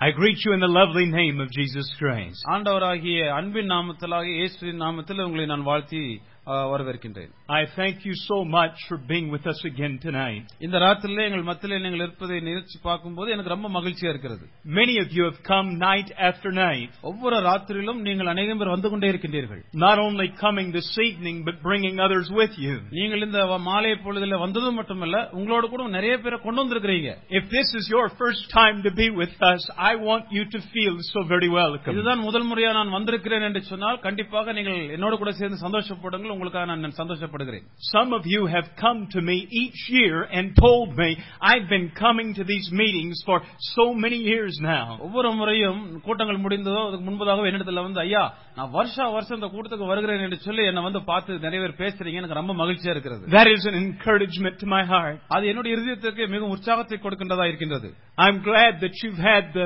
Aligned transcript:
I 0.00 0.10
greet 0.10 0.38
you 0.44 0.52
in 0.52 0.60
the 0.60 0.68
lovely 0.70 1.06
name 1.10 1.40
of 1.40 1.50
Jesus 1.50 1.86
Christ. 1.98 2.40
ஆண்டவராகிய 2.46 3.18
அன்பின் 3.32 3.70
நாமத்திலாகிய 3.70 4.34
இயேசுவின் 4.36 4.80
நாமத்தில் 4.80 5.24
உங்களை 5.24 5.46
நான் 5.46 5.62
வாழ்த்தி 5.62 6.02
ஆ, 6.14 6.29
வரவேற்கின்றேன் 6.72 7.30
I 7.56 7.66
thank 7.76 7.96
you 8.06 8.14
so 8.20 8.36
much 8.56 8.76
for 8.88 8.96
being 9.08 9.26
with 9.34 9.44
us 9.46 9.60
again 9.64 9.94
tonight. 9.98 10.44
இந்த 10.66 10.76
ராத்திரிலே 10.78 11.24
எங்கள் 11.28 11.46
மத்தியிலே 11.48 11.78
நீங்கள் 11.84 12.02
இருப்பதை 12.04 12.36
நினைச்சு 12.40 12.76
பார்க்கும்போது 12.82 13.28
எனக்கு 13.30 13.52
ரொம்ப 13.54 13.68
மகிழ்ச்சியா 13.68 14.10
இருக்கிறது 14.10 14.44
Many 14.78 14.94
of 15.02 15.08
you 15.16 15.24
have 15.28 15.38
come 15.50 15.68
night 15.80 16.10
after 16.28 16.50
night, 16.60 16.90
ஒவ்வொரு 17.10 17.38
ராத்திரியிலும் 17.48 18.00
நீங்கள் 18.08 18.30
அநேகம் 18.32 18.60
பேர் 18.60 18.72
வந்து 18.74 18.90
கொண்டே 18.92 19.08
இருக்கின்றீர்கள் 19.12 19.62
not 19.84 19.98
only 20.06 20.28
coming 20.44 20.68
this 20.78 20.90
evening, 21.06 21.38
but 21.48 21.56
bringing 21.68 21.96
others 22.06 22.28
with 22.40 22.54
you. 22.66 22.76
நீங்கள் 22.98 23.24
இந்த 23.28 23.40
வ- 23.52 23.60
மாலை 23.68 23.92
பொழுதுல 24.06 24.38
வந்ததும் 24.44 24.78
மட்டுமல்ல 24.80 25.16
உங்களோட 25.38 25.64
கூட 25.74 25.88
நிறைய 25.98 26.14
பேரை 26.18 26.38
கொண்டு 26.46 26.62
வந்திருக்கிறீங்க 26.62 27.10
If 27.40 27.44
this 27.56 27.70
is 27.80 27.86
your 27.96 28.06
first 28.22 28.44
time 28.52 28.78
to 28.82 28.92
be 29.02 29.08
with 29.20 29.34
us, 29.52 29.62
I 29.90 29.96
want 30.08 30.26
you 30.30 30.44
to 30.54 30.62
feel 30.74 30.94
so 31.12 31.20
very 31.34 31.50
welcome. 31.60 31.92
இதுதான் 31.94 32.24
முதல் 32.28 32.48
முறையா 32.52 32.72
நான் 32.78 32.96
வந்திருக்கிறேன் 32.98 33.46
என்று 33.50 33.64
சொன்னால் 33.72 34.00
கண்டிப்பாக 34.06 34.52
நீங்கள் 34.52 34.80
என்னோட 34.96 35.14
கூட 35.22 35.32
சேர்ந்து 35.42 35.60
சந்தோஷப்படுங்கள் 35.66 36.29
உங்களுக்காக 36.33 36.65
நான் 36.71 36.99
சந்தோஷப்படுகிறேன் 36.99 37.65
Some 37.91 38.09
of 38.17 38.23
you 38.33 38.41
have 38.47 38.67
come 38.83 38.99
to 39.15 39.21
me 39.21 39.37
each 39.61 39.81
year 39.91 40.15
and 40.31 40.45
told 40.61 40.89
me, 40.97 41.09
I've 41.51 41.67
been 41.69 41.87
coming 42.01 42.29
to 42.39 42.43
these 42.43 42.67
meetings 42.81 43.17
for 43.27 43.37
so 43.71 43.85
many 44.03 44.19
years 44.31 44.55
now. 44.69 44.85
ஒவ்வொரு 45.07 45.31
முறையும் 45.39 45.79
கூட்டங்கள் 46.07 46.43
முடிந்ததோ 46.45 46.81
அதுக்கு 46.87 47.07
முன்பதாக 47.07 47.47
என்னிடத்துல 47.51 47.85
வந்து 47.87 48.01
ஐயா 48.05 48.23
நான் 48.57 48.71
வருஷா 48.71 49.05
வருஷம் 49.15 49.37
இந்த 49.39 49.49
கூட்டத்துக்கு 49.53 49.91
வருகிறேன் 49.91 50.25
என்று 50.25 50.39
சொல்லி 50.47 50.65
என்னை 50.71 50.83
வந்து 50.87 51.01
பார்த்து 51.11 51.39
நிறைய 51.45 51.61
பேர் 51.63 51.79
பேசுறீங்க 51.83 52.21
எனக்கு 52.21 52.39
ரொம்ப 52.41 52.55
மகிழ்ச்சியா 52.61 52.93
இருக்கிறது 52.95 53.23
That 53.37 53.49
is 53.55 53.63
an 53.71 53.77
encouragement 53.83 54.57
to 54.63 54.69
my 54.75 54.83
heart. 54.85 55.17
அது 55.35 55.45
என்னுடைய 55.51 55.75
இருதயத்திற்கு 55.77 56.25
மிகவும் 56.33 56.55
உற்சாகத்தை 56.57 56.99
கொடுக்கின்றதா 56.99 57.47
இருக்கின்றது 57.51 57.89
I'm 58.17 58.39
glad 58.43 58.73
that 58.83 58.95
you've 59.01 59.21
had 59.31 59.45
the, 59.57 59.65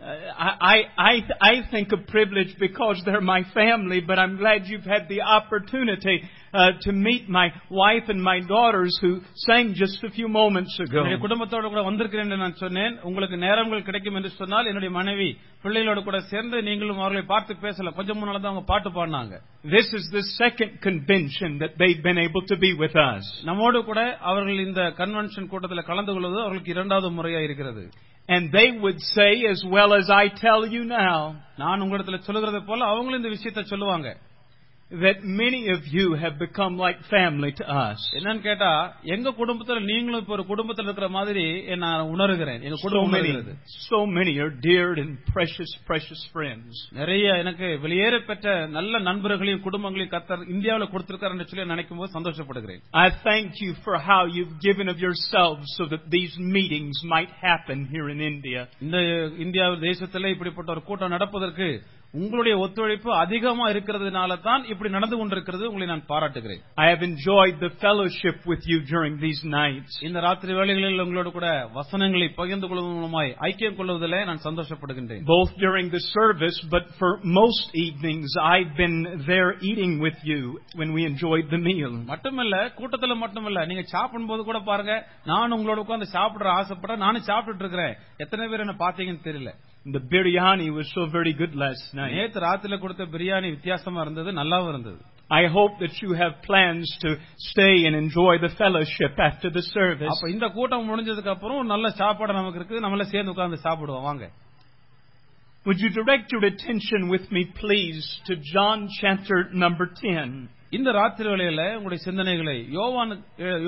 I, 0.00 0.78
I, 0.98 1.14
I 1.42 1.70
think 1.70 1.88
a 1.92 1.98
privilege 2.10 2.52
because 2.58 3.02
they're 3.04 3.20
my 3.20 3.42
family, 3.52 4.00
but 4.00 4.18
I'm 4.18 4.36
glad 4.36 4.62
you've 4.64 4.84
had 4.86 5.08
the 5.08 5.20
opportunity 5.38 6.16
uh, 6.54 6.70
to 6.82 6.92
meet 7.06 7.28
my 7.28 7.48
wife 7.70 8.06
and 8.08 8.20
my 8.22 8.38
daughters 8.48 8.96
who 9.02 9.10
sang 9.46 9.74
just 9.74 10.02
a 10.02 10.10
few 10.10 10.28
moments 10.38 10.74
ago. 10.84 11.00
என்னுடைய 11.00 11.20
குடும்பத்தோட 11.24 11.68
கூட 11.72 11.82
வந்திருக்கிறேன் 11.88 12.26
என்று 12.26 12.40
நான் 12.44 12.56
சொன்னேன் 12.62 12.94
உங்களுக்கு 13.08 13.36
நேரங்கள் 13.46 13.86
கிடைக்கும் 13.88 14.16
என்று 14.20 14.30
சொன்னால் 14.40 14.68
என்னுடைய 14.70 14.92
மனைவி 14.98 15.28
பிள்ளைகளோட 15.64 16.02
கூட 16.08 16.20
சேர்ந்து 16.32 16.60
நீங்களும் 16.68 17.02
அவர்களை 17.02 17.24
பார்த்து 17.34 17.58
பேசலாம் 17.66 17.96
கொஞ்சம் 17.98 18.20
முன்னால 18.20 18.40
தான் 18.42 18.52
அவங்க 18.52 18.66
பாட்டு 18.72 18.92
பாடினாங்க 18.98 19.34
This 19.76 19.88
is 19.98 20.06
the 20.18 20.24
second 20.42 20.72
convention 20.88 21.50
that 21.62 21.74
they've 21.82 22.02
been 22.08 22.20
able 22.26 22.44
to 22.52 22.58
be 22.66 22.72
with 22.84 22.96
us. 23.10 23.24
நம்மோடு 23.50 23.80
கூட 23.90 24.00
அவர்கள் 24.30 24.64
இந்த 24.68 24.84
கன்வென்ஷன் 25.02 25.50
கூட்டத்தில் 25.52 25.88
கலந்து 25.90 26.14
கொள்வது 26.16 26.40
அவர்களுக்கு 26.44 26.74
இரண்டாவது 26.76 27.10
முறையா 27.18 27.42
இருக்கிறது 27.48 27.84
And 28.28 28.52
they 28.52 28.70
would 28.80 29.00
say, 29.00 29.44
as 29.50 29.64
well 29.64 29.92
as 29.94 30.08
I 30.08 30.28
tell 30.28 30.66
you 30.66 30.84
now, 30.84 31.16
நான் 31.56 31.80
உங்களிடத்துல 31.80 32.18
சொல்லுகிறது 32.18 32.64
போல 32.64 32.84
அவங்களும் 32.84 33.18
இந்த 33.18 33.28
விஷயத்தை 33.28 33.62
சொல்லுவாங்க 33.64 34.08
that 35.02 35.18
many 35.40 35.70
of 35.70 35.80
you 35.86 36.14
have 36.14 36.36
become 36.38 36.76
like 36.76 36.96
family 37.10 37.50
to 37.58 37.64
us. 37.82 37.98
என்னன்னு 38.18 38.40
கேட்டா 38.46 38.70
எங்க 39.14 39.28
குடும்பத்துல 39.40 39.80
நீங்களும் 39.90 40.20
இப்ப 40.22 40.32
ஒரு 40.36 40.44
குடும்பத்துல 40.48 40.88
இருக்கிற 40.88 41.08
மாதிரி 41.16 41.44
நான் 41.82 42.08
உணர்கிறேன் 42.14 42.62
எங்க 42.66 42.76
So 42.76 42.84
குடும்பம் 42.86 43.14
many, 43.16 43.28
உணர்கிறது 43.28 43.52
so 43.90 43.98
many 44.16 44.34
are 44.44 44.50
dear 44.66 44.86
and 45.02 45.12
precious, 45.34 45.70
precious 45.90 46.22
friends. 46.32 46.72
நிறைய 47.00 47.36
எனக்கு 47.42 47.68
வெளியேற 47.84 48.18
பெற்ற 48.30 48.56
நல்ல 48.76 49.00
நண்பர்களையும் 49.08 49.62
குடும்பங்களையும் 49.68 50.12
கத்தர் 50.16 50.42
இந்தியாவில் 50.54 50.92
கொடுத்திருக்காரு 50.94 51.46
சொல்லி 51.52 51.68
நினைக்கும் 51.74 52.00
போது 52.02 52.12
சந்தோஷப்படுகிறேன் 52.18 52.82
I 53.04 53.10
thank 53.28 53.52
you 53.66 53.72
for 53.86 53.94
how 54.10 54.20
you've 54.38 54.56
given 54.68 54.88
of 54.94 54.98
yourselves 55.06 55.64
so 55.78 55.86
that 55.94 56.04
these 56.16 56.34
meetings 56.58 56.98
might 57.14 57.32
happen 57.48 57.78
here 57.94 58.08
in 58.16 58.20
India. 58.32 58.62
இந்த 58.86 58.98
இந்தியா 59.46 59.68
தேசத்துல 59.88 60.34
இப்படிப்பட்ட 60.36 60.76
ஒரு 60.76 60.84
கூட்டம் 60.90 61.16
நடப்பதற்கு 61.16 61.70
உங்களுடைய 62.14 62.54
ஒத்துழைப்பு 62.62 63.10
அதிகமா 63.16 63.64
இருக்கிறதுனால 63.72 64.36
தான் 64.46 64.62
இப்படி 64.72 64.88
நடந்து 64.94 65.16
கொண்டிருக்கிறது 65.18 65.68
உங்களை 65.68 65.86
நான் 65.90 66.08
பாராட்டுகிறேன் 66.08 66.62
I 66.76 66.88
have 66.92 67.02
enjoyed 67.08 67.56
the 67.60 67.70
fellowship 67.82 68.38
with 68.50 68.62
you 68.70 68.78
during 68.90 69.14
these 69.24 69.42
nights. 69.54 69.92
இந்த 70.08 70.20
ராத்திரி 70.26 70.54
வேளைகளில் 70.58 71.04
உங்களோட 71.04 71.30
கூட 71.36 71.48
வசனங்களை 71.76 72.28
பகிர்ந்து 72.40 72.68
கொள்வதன் 72.68 72.96
மூலமாய் 72.96 73.30
ஐக்கியம் 73.48 73.78
கொள்வதில் 73.78 74.18
நான் 74.30 74.42
சந்தோஷப்படுகின்றேன் 74.46 75.22
Both 75.28 75.52
during 75.64 75.86
the 75.90 76.02
service, 76.10 76.58
but 76.74 76.86
for 76.98 77.12
most 77.38 77.68
evenings, 77.84 78.30
I've 78.52 78.74
been 78.76 78.98
there 79.30 79.48
eating 79.70 79.94
with 80.06 80.18
you 80.24 80.40
when 80.74 80.92
we 80.92 81.04
enjoyed 81.04 81.46
the 81.54 81.62
meal. 81.68 81.94
மட்டுமல்ல 82.12 82.56
கூட்டத்துல 82.80 83.16
மட்டுமல்ல 83.24 83.66
நீங்க 83.70 83.86
சாப்பிடும் 83.94 84.30
போது 84.32 84.42
கூட 84.44 84.60
பாருங்க 84.70 84.96
நான் 85.26 85.56
உங்களோட 85.58 85.80
உட்கார்ந்து 85.84 86.14
சாப்பிடுற 86.16 86.50
ஆசைப்பட 86.58 86.96
நானும் 87.04 87.28
சாப்பிட்டுட்டு 87.30 87.66
இருக்கிறேன் 87.66 87.94
எத்தனை 88.24 88.48
பேர் 88.50 88.66
என்ன 88.66 88.78
பாத்தீங்கன்னு 88.84 89.26
தெரியல 89.30 89.52
The 89.86 90.02
biryani 90.12 90.66
was 90.78 90.86
so 90.96 91.02
very 91.16 91.32
good 91.40 91.54
last 91.62 91.86
night. 91.98 92.12
நேத்து 92.16 92.40
ராத்திரில 92.46 92.78
கொடுத்த 92.82 93.04
பிரியாணி 93.14 93.48
வித்தியாசமா 93.56 94.02
இருந்தது 94.06 94.32
நல்லாவும் 94.40 94.70
இருந்தது 94.72 95.00
I 95.40 95.44
hope 95.56 95.74
that 95.82 95.94
you 96.02 96.10
have 96.20 96.32
plans 96.46 96.88
to 97.04 97.10
stay 97.50 97.74
and 97.86 97.94
enjoy 97.96 98.32
the 98.46 98.52
fellowship 98.60 99.14
after 99.28 99.48
the 99.56 99.64
service. 99.76 100.12
அப்ப 100.14 100.30
இந்த 100.34 100.46
கூட்டம் 100.56 100.86
முடிஞ்சதுக்கு 100.90 101.32
அப்புறம் 101.34 101.58
ஒரு 101.60 101.68
நல்ல 101.74 101.88
சாப்பாடு 102.02 102.38
நமக்கு 102.38 102.60
இருக்கு 102.60 102.84
நம்மள 102.86 103.06
சேர்ந்து 103.14 103.34
உட்கார்ந்து 103.34 103.64
சாப்பிடுவோம் 103.66 104.06
வாங்க 104.10 104.26
Would 105.66 105.80
you 105.84 105.90
direct 105.90 106.28
your 106.34 106.44
attention 106.44 107.00
with 107.14 107.24
me, 107.30 107.42
please, 107.58 108.04
to 108.28 108.34
John 108.52 108.78
chapter 109.00 109.38
number 109.62 109.86
10? 110.02 110.24
இந்த 110.78 110.90
ராத்திரி 110.98 111.28
வேளையில 111.32 111.62
உங்களுடைய 111.76 112.00
சிந்தனைகளை 112.06 112.56
யோவான் 112.76 113.12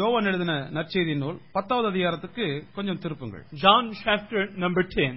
யோவான் 0.00 0.28
எழுதின 0.30 0.52
நற்செய்தி 0.76 1.14
நூல் 1.22 1.38
பத்தாவது 1.56 1.88
அதிகாரத்துக்கு 1.92 2.46
கொஞ்சம் 2.76 3.00
திருப்புங்கள் 3.04 3.44
John 3.64 3.86
chapter 4.04 4.42
number 4.64 4.84
10. 4.96 5.16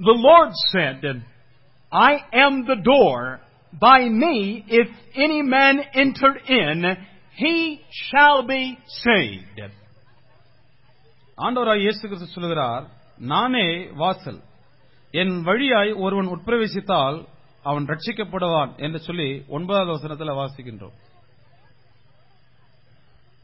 The 0.00 0.16
Lord 0.20 0.50
said, 0.72 1.02
I 1.92 2.12
am 2.34 2.66
the 2.66 2.78
door. 2.84 3.18
By 3.72 4.00
me, 4.22 4.36
if 4.80 4.88
any 5.16 5.40
man 5.54 5.74
enter 5.94 6.30
in, 6.60 6.78
he 7.38 7.54
shall 8.02 8.38
be 8.46 8.62
saved. 9.04 9.60
ஆண்டவராய் 11.38 11.82
இயேசு 11.84 12.02
கிறிஸ்து 12.08 12.28
சொல்கிறார் 12.34 12.84
நானே 13.32 13.66
வாசல் 14.02 14.38
என் 15.14 15.34
வழியாய் 15.48 15.92
ஒருவன் 16.04 16.30
உட்பிரவேசித்தால் 16.34 17.18
அவன் 17.64 17.86
ரட்சிக்கப்படுவான் 17.92 18.72
என்று 18.84 19.00
சொல்லி 19.08 19.28
ஒன்பதாவது 19.56 19.90
வசனத்துல 19.96 20.34
வாசிக்கின்றோம் 20.40 20.96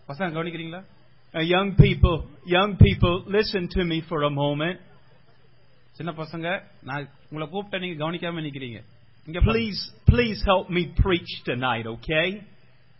வசனம் 0.09 0.35
கவனிக்கிறீங்களா 0.37 0.83
Uh, 1.35 1.43
young 1.51 1.69
people, 1.77 2.17
young 2.55 2.71
people, 2.79 3.15
listen 3.29 3.63
to 3.75 3.83
me 3.91 3.99
for 4.09 4.19
a 4.23 4.33
moment. 4.41 4.79
சின்ன 5.99 6.11
பசங்க 6.21 6.47
நான் 6.89 7.03
உங்களை 7.31 7.47
கூப்பிட்ட 7.55 7.79
நீங்க 7.85 7.97
கவனிக்காம 8.05 8.45
நிக்கிறீங்க 8.47 8.79
இங்க 9.29 9.39
பாருங்க. 9.39 9.53
Please, 9.53 9.81
please 10.13 10.39
help 10.51 10.69
me 10.77 10.83
preach 11.03 11.33
tonight, 11.49 11.87
okay? 11.95 12.27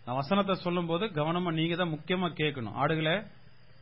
நான் 0.05 0.19
வசனத்தை 0.21 0.55
சொல்லும் 0.65 0.89
போது 0.91 1.05
கவனமா 1.19 1.51
நீங்க 1.59 1.75
தான் 1.81 1.93
முக்கியமா 1.95 2.27
கேட்கணும் 2.41 2.77
ஆடுகளே 2.83 3.15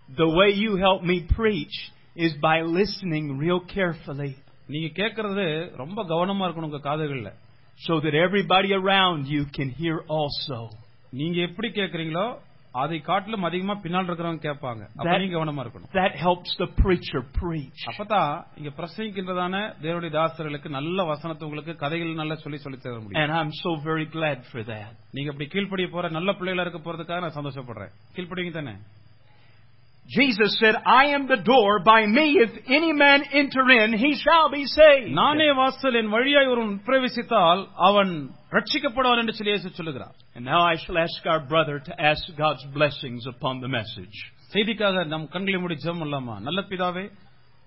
The 0.10 0.28
way 0.38 0.50
you 0.64 0.72
help 0.86 1.02
me 1.12 1.18
preach 1.38 1.76
is 2.26 2.32
by 2.48 2.58
listening 2.78 3.26
real 3.44 3.62
carefully 3.76 4.32
நீங்க 4.74 4.90
கேட்கறது 5.02 5.46
ரொம்ப 5.82 6.00
கவனமா 6.14 6.46
இருக்கணும் 6.48 6.70
உங்க 6.72 6.82
காதுகள்ல 6.90 7.32
so 7.80 7.94
that 8.04 8.16
everybody 8.26 8.72
around 8.82 9.22
you 9.36 9.44
can 9.58 9.70
hear 9.82 9.98
also. 10.20 10.60
நீங்க 11.20 11.38
எப்படி 11.48 11.70
கேட்கறீங்களோ 11.80 12.26
அதை 12.83 13.01
காட்டிலும் 13.01 13.47
அதிகமா 13.49 13.75
பின்னால் 13.85 14.09
இருக்கிறவங்க 14.09 14.43
கேட்பாங்க. 14.49 14.83
அப்ப 14.97 15.19
நீங்க 15.23 15.37
கவனமா 15.37 15.63
இருக்கணும். 15.65 15.91
That 16.01 16.15
helps 16.27 16.51
the 16.63 16.69
preacher 16.83 17.23
preach. 17.41 17.81
அப்பதான் 17.91 18.33
இங்க 18.57 18.71
பிரசங்கிக்கின்றதான 18.81 19.55
தேவனுடைய 19.85 20.13
தாசர்களுக்கு 20.19 20.69
நல்ல 20.69 21.05
வசனத்தை 21.13 21.49
உங்களுக்கு 21.49 21.75
கதைகள் 21.77 22.21
நல்லா 22.23 22.35
சொல்லி 22.45 22.59
சொல்லி 22.59 22.79
தர 22.79 22.99
முடியும். 23.01 23.23
And 23.23 23.33
I'm 23.39 23.53
so 23.63 23.73
very 23.91 24.07
glad 24.17 24.41
for 24.53 24.63
that. 24.73 24.93
நீங்க 25.17 25.31
இப்படி 25.33 25.49
கீழ்ப்படிய 25.55 25.89
போற 25.97 26.09
நல்ல 26.19 26.33
பிள்ளைகளா 26.33 26.65
இருக்க 26.67 26.83
போறதுக்காக 26.87 27.21
நான் 27.27 27.39
சந்தோஷப்படுறேன். 27.41 27.93
கீழ்ப்படிங்க 28.17 28.53
தானே? 28.53 28.75
Jesus 30.10 30.52
said, 30.60 30.76
I 30.94 31.06
am 31.08 31.28
the 31.28 31.38
door. 31.44 31.80
By 31.86 32.06
me, 32.08 32.26
if 32.38 32.52
any 32.70 32.92
man 32.94 33.20
enter 33.34 33.64
in, 33.74 33.94
he 33.96 34.12
shall 34.16 34.48
be 34.52 34.64
saved. 34.70 35.06
நானே 35.20 35.48
வாசல் 35.60 35.98
என் 36.00 36.12
வழியாய் 36.16 36.50
ஒருவன் 36.54 36.74
பிரவேசித்தால் 36.88 37.62
அவன் 37.88 38.12
ரட்சிக்கப்படுவான் 38.56 39.22
என்று 39.22 39.36
சொல்லி 39.38 39.54
இயேசு 39.54 39.70
சொல்லுகிறார் 39.78 40.16
And 40.36 40.44
now 40.46 40.62
I 40.66 40.78
shall 40.78 40.98
ask 40.98 41.22
our 41.26 41.42
brother 41.46 41.76
to 41.88 41.94
ask 42.04 42.24
God's 42.38 42.66
blessings 42.78 43.24
upon 43.34 43.56
the 43.64 43.70
message. 43.78 44.18
செய்திக்காக 44.54 45.04
நம் 45.12 45.28
கண்களை 45.36 45.60
மூடி 45.64 45.78
ஜெபம் 45.84 46.04
இல்லாமா 46.08 46.36
நல்ல 46.48 46.62
பிதாவே 46.72 47.06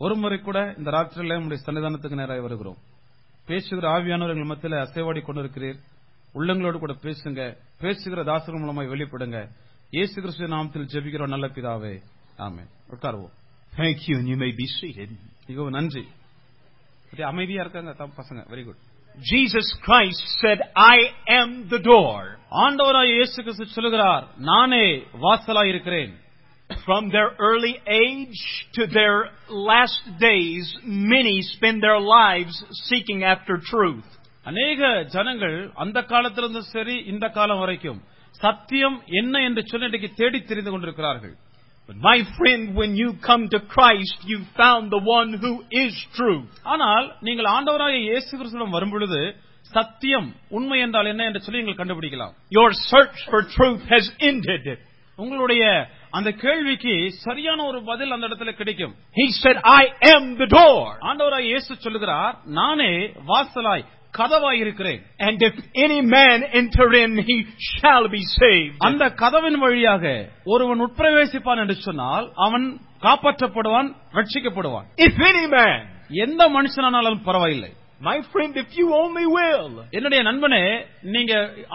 ஒரு 0.01 0.15
முறை 0.23 0.39
கூட 0.41 0.59
இந்த 0.79 0.91
ராத்திரியில 0.97 1.37
நம்முடைய 1.39 1.61
சன்னிதானத்துக்கு 1.63 2.21
நேராக 2.23 2.43
வருகிறோம் 2.47 2.79
பேசுகிற 3.49 3.87
ஆவியானவர் 3.97 4.35
எங்கள் 4.35 4.51
மத்தியில 4.53 4.81
அசைவாடி 4.85 5.21
கொண்டிருக்கிறீர் 5.23 5.79
உள்ளங்களோடு 6.35 6.79
கூட 6.85 6.95
பேசுங்க 7.05 7.41
பேசுகிற 7.83 8.21
தாசர்கள் 8.31 8.63
மூலமாய் 8.65 8.93
வெளிப்படுங்க 8.93 9.41
இயேசு 9.93 10.17
கிறிஸ்து 10.23 10.53
நாமத்தில் 10.55 10.91
ஜெபிக்கிற 10.93 11.27
நல்ல 11.35 11.49
பிதாவே 11.57 11.95
ஆமே 12.47 12.65
உட்காருவோம் 12.95 13.35
Thank 13.73 14.01
you, 14.09 14.17
and 14.19 14.29
you 14.31 14.37
may 14.37 14.51
be 14.59 14.67
seated. 14.79 15.09
மிகவும் 15.49 15.75
நன்றி 15.77 16.03
அப்படியே 17.05 17.27
அமைதியா 17.31 17.63
இருக்காங்க 17.65 17.93
தம் 18.01 18.17
பசங்க 18.19 18.43
very 18.53 18.65
good 18.67 18.83
Jesus 19.33 19.67
Christ 19.85 20.23
said, 20.41 20.59
I 20.93 20.99
am 21.37 21.51
the 21.69 21.81
door. 21.89 22.19
ஆண்டவராய் 22.65 23.13
இயேசு 23.15 23.37
கிறிஸ்து 23.47 23.75
சொல்லுகிறார் 23.77 24.25
நானே 24.51 24.85
வாசலாய் 25.25 25.73
இருக்கிறேன் 25.75 26.13
From 26.87 27.05
their 27.15 27.31
early 27.49 27.73
age 27.99 28.41
to 28.77 28.83
their 28.89 29.17
last 29.71 30.05
days, 30.21 30.67
many 31.13 31.35
spend 31.51 31.79
their 31.87 32.01
lives 32.17 32.55
seeking 32.83 33.21
after 33.33 33.57
truth. 33.73 34.07
அநேக 34.47 34.81
ஜனங்கள் 35.15 35.57
அந்த 35.83 35.99
காலத்திலிருந்து 36.13 36.63
சரி 36.73 36.97
இந்த 37.13 37.27
காலம் 37.37 37.63
வரைக்கும் 37.63 38.01
சத்தியம் 38.41 38.97
என்ன 39.21 39.35
என்று 39.49 39.63
சொல்லி 39.71 39.89
இன்றைக்கு 39.91 40.11
தேடி 40.21 40.39
தெரிந்து 40.51 40.71
கொண்டிருக்கிறார்கள் 40.73 41.35
But 41.89 41.97
my 42.03 42.19
friend, 42.37 42.63
when 42.75 42.93
you 42.97 43.09
come 43.23 43.43
to 43.51 43.59
Christ, 43.75 44.19
you 44.25 44.39
found 44.57 44.85
the 44.91 45.03
one 45.11 45.31
who 45.35 45.51
is 45.79 45.95
truth. 46.19 46.47
ஆனால் 46.73 47.07
நீங்கள் 47.27 47.49
ஆண்டவராக 47.57 47.97
இயேசு 48.07 48.31
கிறிஸ்துவிடம் 48.33 48.77
வரும்பொழுது 48.77 49.21
சத்தியம் 49.73 50.29
உண்மை 50.57 50.79
என்றால் 50.85 51.11
என்ன 51.13 51.23
என்று 51.25 51.43
சொல்லி 51.45 51.63
நீங்கள் 51.63 51.81
கண்டுபிடிக்கலாம் 51.81 52.35
Your 52.51 52.69
search 52.91 53.19
for 53.31 53.41
truth 53.57 53.83
has 53.95 54.07
ended. 54.31 54.65
உங்களுடைய 55.19 55.65
அந்த 56.13 56.31
கேள்விக்கு 56.43 56.95
சரியான 57.27 57.61
ஒரு 57.71 57.81
பதில் 57.91 58.15
அந்த 58.15 58.25
இடத்துல 58.31 58.53
கிடைக்கும் 58.61 58.95
He 59.21 59.27
said, 59.43 59.57
I 59.81 59.85
am 60.15 60.25
the 60.43 60.49
door. 60.57 60.81
ஆண்டவராய் 61.11 61.51
இயேசு 61.53 61.77
சொல்லுகிறார் 61.87 62.35
நானே 62.61 62.93
வாசலாய் 63.31 63.85
கதவாய் 64.18 64.60
இருக்கிறேன் 64.60 65.02
And 65.18 65.42
if 65.42 65.56
any 65.76 66.02
man 66.02 66.44
enter 66.44 66.88
in, 66.94 67.12
he 67.18 67.46
shall 67.70 68.08
be 68.10 68.22
saved. 68.40 68.76
அந்த 68.80 69.14
கதவின் 69.14 69.58
வழியாக 69.58 70.04
ஒருவன் 70.44 70.80
உட்பிரவேசிப்பான் 70.80 71.58
என்று 71.58 71.76
சொன்னால் 71.76 72.32
அவன் 72.36 72.80
காப்பாற்றப்படுவான் 73.02 73.90
ரட்சிக்கப்படுவான். 74.14 74.88
If 74.98 75.18
any 75.32 75.48
man, 75.48 75.80
எந்த 76.08 76.50
மனுஷனானாலும் 76.50 77.24
பரவாயில்லை. 77.24 77.72
my 78.01 78.17
friend, 78.33 78.55
if 78.57 78.71
you 78.79 78.87
only 78.95 79.25
will, 79.35 79.69
என்னுடைய 79.97 80.21
நண்பனே 80.29 80.61
நீங்க 81.15 81.33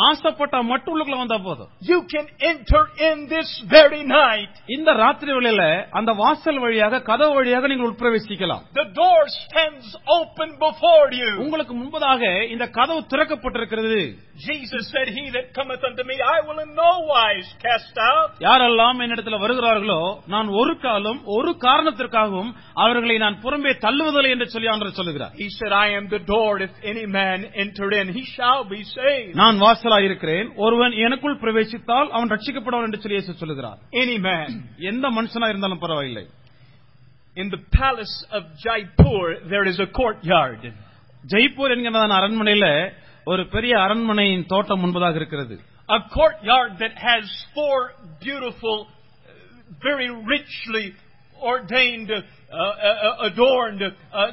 ஆசைப்பட்டா 0.08 0.60
மட்டும் 0.72 0.92
உள்ளுக்குள்ள 0.94 1.20
வந்தா 1.22 1.38
போதும் 1.46 1.70
you 1.90 2.00
can 2.14 2.26
enter 2.50 2.82
in 3.08 3.18
this 3.34 3.50
very 3.76 4.02
night. 4.16 4.52
இந்த 4.76 4.90
ராத்திரி 5.02 5.32
வேளையில 5.38 5.64
அந்த 6.00 6.12
வாசல் 6.22 6.60
வழியாக 6.64 7.02
கதவு 7.10 7.34
வழியாக 7.38 7.70
நீங்கள் 7.72 7.90
உட்பிரவேசிக்கலாம் 7.90 8.64
The 8.80 8.88
door 9.00 9.22
stands 9.38 9.88
open 10.18 10.52
before 10.66 11.08
you. 11.22 11.32
உங்களுக்கு 11.46 11.76
முன்பதாக 11.80 12.22
இந்த 12.56 12.68
கதவு 12.78 13.02
திறக்கப்பட்டிருக்கிறது 13.14 14.02
Jesus 14.48 14.84
said, 14.94 15.08
He 15.16 15.26
that 15.32 15.48
cometh 15.54 15.82
unto 15.84 16.04
me, 16.04 16.16
I 16.28 16.40
will 16.48 16.60
in 16.60 16.72
no 16.76 16.92
wise 17.10 17.50
cast 17.66 17.98
out. 18.12 18.30
யாரெல்லாம் 18.46 19.02
என்னிடத்துல 19.06 19.40
வருகிறார்களோ 19.42 20.02
நான் 20.36 20.50
ஒரு 20.60 20.76
காலம் 20.86 21.20
ஒரு 21.38 21.54
காரணத்திற்காகவும் 21.66 22.52
அவர்களை 22.84 23.18
நான் 23.26 23.42
புறம்பே 23.44 23.74
தள்ளுவதில்லை 23.86 24.32
என்று 24.36 24.50
சொல்லி 24.54 24.72
ஆண்டவர் 24.74 25.00
சொல்லுகிறார் 25.02 25.34
He 25.38 25.50
said, 25.58 25.74
I 25.80 25.90
am 25.94 26.06
the 26.15 26.23
door. 26.29 26.51
If 26.61 26.73
any 26.85 27.05
man 27.11 27.39
enter 27.57 27.89
in, 27.99 28.07
he 28.17 28.25
shall 28.35 28.63
be 28.67 28.81
saved. 28.93 29.33
நான் 29.41 29.59
வாசலாய் 29.65 30.07
இருக்கிறேன் 30.09 30.49
ஒருவன் 30.65 30.95
எனக்குள் 31.07 31.37
பிரவேசித்தால் 31.43 32.09
அவன் 32.17 32.33
ரட்சிக்கப்படுவான் 32.35 32.87
என்று 32.89 33.01
சொல்லி 33.03 33.19
இயேசு 33.19 33.41
சொல்லுகிறார் 33.43 33.79
Any 34.05 34.19
man. 34.29 34.49
எந்த 34.91 35.07
மனுஷனா 35.19 35.49
இருந்தாலும் 35.53 35.85
பரவாயில்லை 35.85 36.25
In 37.37 37.49
the 37.49 37.61
palace 37.75 38.17
of 38.31 38.43
Jaipur, 38.65 39.23
there 39.53 39.65
is 39.71 39.79
a 39.79 39.91
courtyard. 39.99 40.61
Jaipur 41.25 41.73
என்கிறதான 41.75 42.17
அரண்மனையில 42.21 42.67
ஒரு 43.27 43.43
பெரிய 43.55 43.75
அரண்மனையின் 43.85 44.49
தோட்டம் 44.53 44.83
முன்பதாக 44.83 45.17
இருக்கிறது 45.21 45.55
A 45.89 46.01
courtyard 46.11 46.73
that 46.83 46.95
has 47.01 47.25
four 47.57 47.79
beautiful, 48.27 48.77
very 49.83 50.09
richly 50.35 50.85
ordained, 51.43 52.11
uh, 52.11 52.21
uh, 52.59 53.29
adorned 53.29 53.83
uh, 53.83 53.93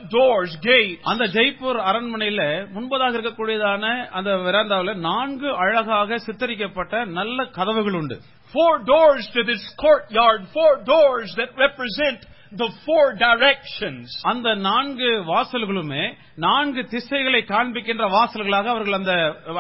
doors, 0.10 0.52
gates. 0.64 1.02
அந்த 1.04 1.26
ஜெய்ப்பூர் 1.34 1.80
அரண்மனையில 1.90 2.42
முன்பதாக 2.76 3.18
இருக்கக்கூடியதான 3.18 3.86
அந்த 4.12 4.32
வெராந்தாவில் 4.46 5.02
நான்கு 5.02 5.50
அழகாக 5.64 6.20
சித்தரிக்கப்பட்ட 6.28 7.06
நல்ல 7.20 7.50
கதவுகள் 7.52 8.00
உண்டு 8.02 8.18
Four 8.54 8.74
doors 8.86 9.26
to 9.34 9.42
this 9.44 9.62
courtyard, 9.78 10.42
four 10.54 10.72
doors 10.86 11.30
that 11.38 11.52
represent 11.58 12.20
the 12.54 12.70
four 12.86 13.06
directions. 13.18 14.08
அந்த 14.32 14.48
நான்கு 14.66 15.10
வாசல்களுமே 15.30 16.04
நான்கு 16.46 16.82
திசைகளை 16.96 17.42
காண்பிக்கின்ற 17.54 18.08
வாசல்களாக 18.18 18.70
அவர்கள் 18.70 19.00
அந்த 19.00 19.14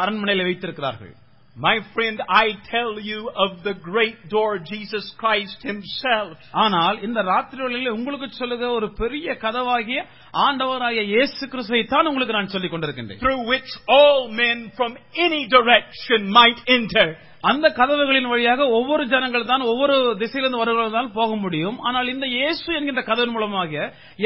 அரண்மனையில 0.03 0.47
வைத்திருக்கிறார்கள் 0.49 1.13
My 1.56 1.76
friend, 1.94 2.18
I 2.38 2.46
tell 2.70 3.00
you 3.00 3.30
of 3.34 3.62
the 3.66 3.72
great 3.84 4.18
door, 4.28 4.58
Jesus 4.72 5.04
Christ 5.20 5.60
Himself. 5.62 6.34
ஆனால் 6.64 6.96
இந்த 7.06 7.20
ராத்திரி 7.30 7.60
வேளையில 7.64 7.94
உங்களுக்கு 7.98 8.28
சொல்லுக 8.40 8.68
ஒரு 8.78 8.88
பெரிய 8.98 9.36
கதவாகிய 9.44 10.00
ஆண்டவராகிய 10.46 11.04
இயேசு 11.12 11.48
கிறிஸ்துவை 11.52 11.82
தான் 11.94 12.08
உங்களுக்கு 12.10 12.36
நான் 12.38 12.52
சொல்லிக் 12.56 12.74
கொண்டிருக்கின்றேன் 12.74 13.22
through 13.24 13.42
which 13.52 13.70
all 13.96 14.20
men 14.42 14.58
from 14.78 14.92
any 15.26 15.42
direction 15.56 16.20
might 16.40 16.60
enter. 16.78 17.06
அந்த 17.49 17.67
கதவுகளின் 17.77 18.27
வழியாக 18.31 18.65
ஒவ்வொரு 18.77 19.03
ஜனங்கள் 19.13 19.45
தான் 19.51 19.63
ஒவ்வொரு 19.71 19.95
திசையிலிருந்து 20.21 20.59
வருகிறவர்கள் 20.61 20.97
தான் 20.97 21.09
போக 21.15 21.29
முடியும். 21.43 21.77
ஆனால் 21.87 22.11
இந்த 22.13 22.25
இயேசு 22.35 22.67
என்கின்ற 22.77 23.01
கதவின் 23.07 23.33
மூலமாக 23.35 23.71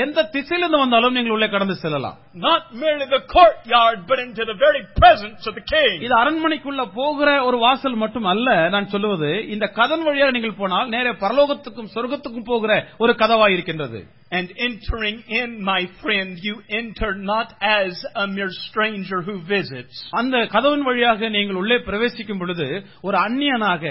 எந்த 0.03 0.25
திசையிலிருந்து 0.35 0.81
வந்தாலும் 0.83 1.15
நீங்கள் 1.17 1.35
உள்ளே 1.35 1.47
கடந்து 1.53 1.75
செல்லலாம். 1.83 2.17
Not 2.47 2.63
merely 2.81 3.07
the 3.15 3.21
courtyard, 3.35 4.00
but 4.09 4.19
into 4.25 4.44
the 4.51 4.57
very 4.65 4.81
presence 5.00 5.44
of 5.50 5.56
the 5.59 5.65
King. 5.73 5.95
இது 6.07 6.15
அரண்மனைக்குள்ள 6.21 6.85
போகிற 7.00 7.29
ஒரு 7.47 7.59
வாசல் 7.65 7.97
மட்டும் 8.03 8.27
அல்ல. 8.33 8.50
நான் 8.75 8.91
சொல்லுவது 8.95 9.31
இந்த 9.56 9.65
கதன் 9.79 10.06
வழியாக 10.07 10.35
நீங்கள் 10.38 10.59
போனால் 10.61 10.91
நேரே 10.95 11.13
பரலோகத்துக்கும் 11.23 11.91
சொர்க்கத்துக்கும் 11.95 12.50
போகிற 12.51 12.71
ஒரு 13.06 13.15
கதவாய் 13.23 13.56
இருக்கின்றது 13.57 14.01
And 14.32 14.49
entering 14.56 15.17
in, 15.28 15.61
my 15.62 15.81
friend, 16.02 16.38
you 16.40 16.55
enter 16.81 17.08
not 17.31 17.49
as 17.61 17.93
a 18.14 18.26
mere 18.26 18.52
stranger 18.69 19.19
who 19.22 19.34
visits, 19.49 19.96
அந்த 20.11 20.37
கதவின் 20.46 20.84
வழியாக 20.84 21.28
நீங்கள் 21.28 21.55
உள்ளே 21.55 21.78
பிரவேசிக்கும் 21.78 22.38
பொழுது 22.38 22.69
ஒரு 23.00 23.19
அந்நியனாக 23.19 23.82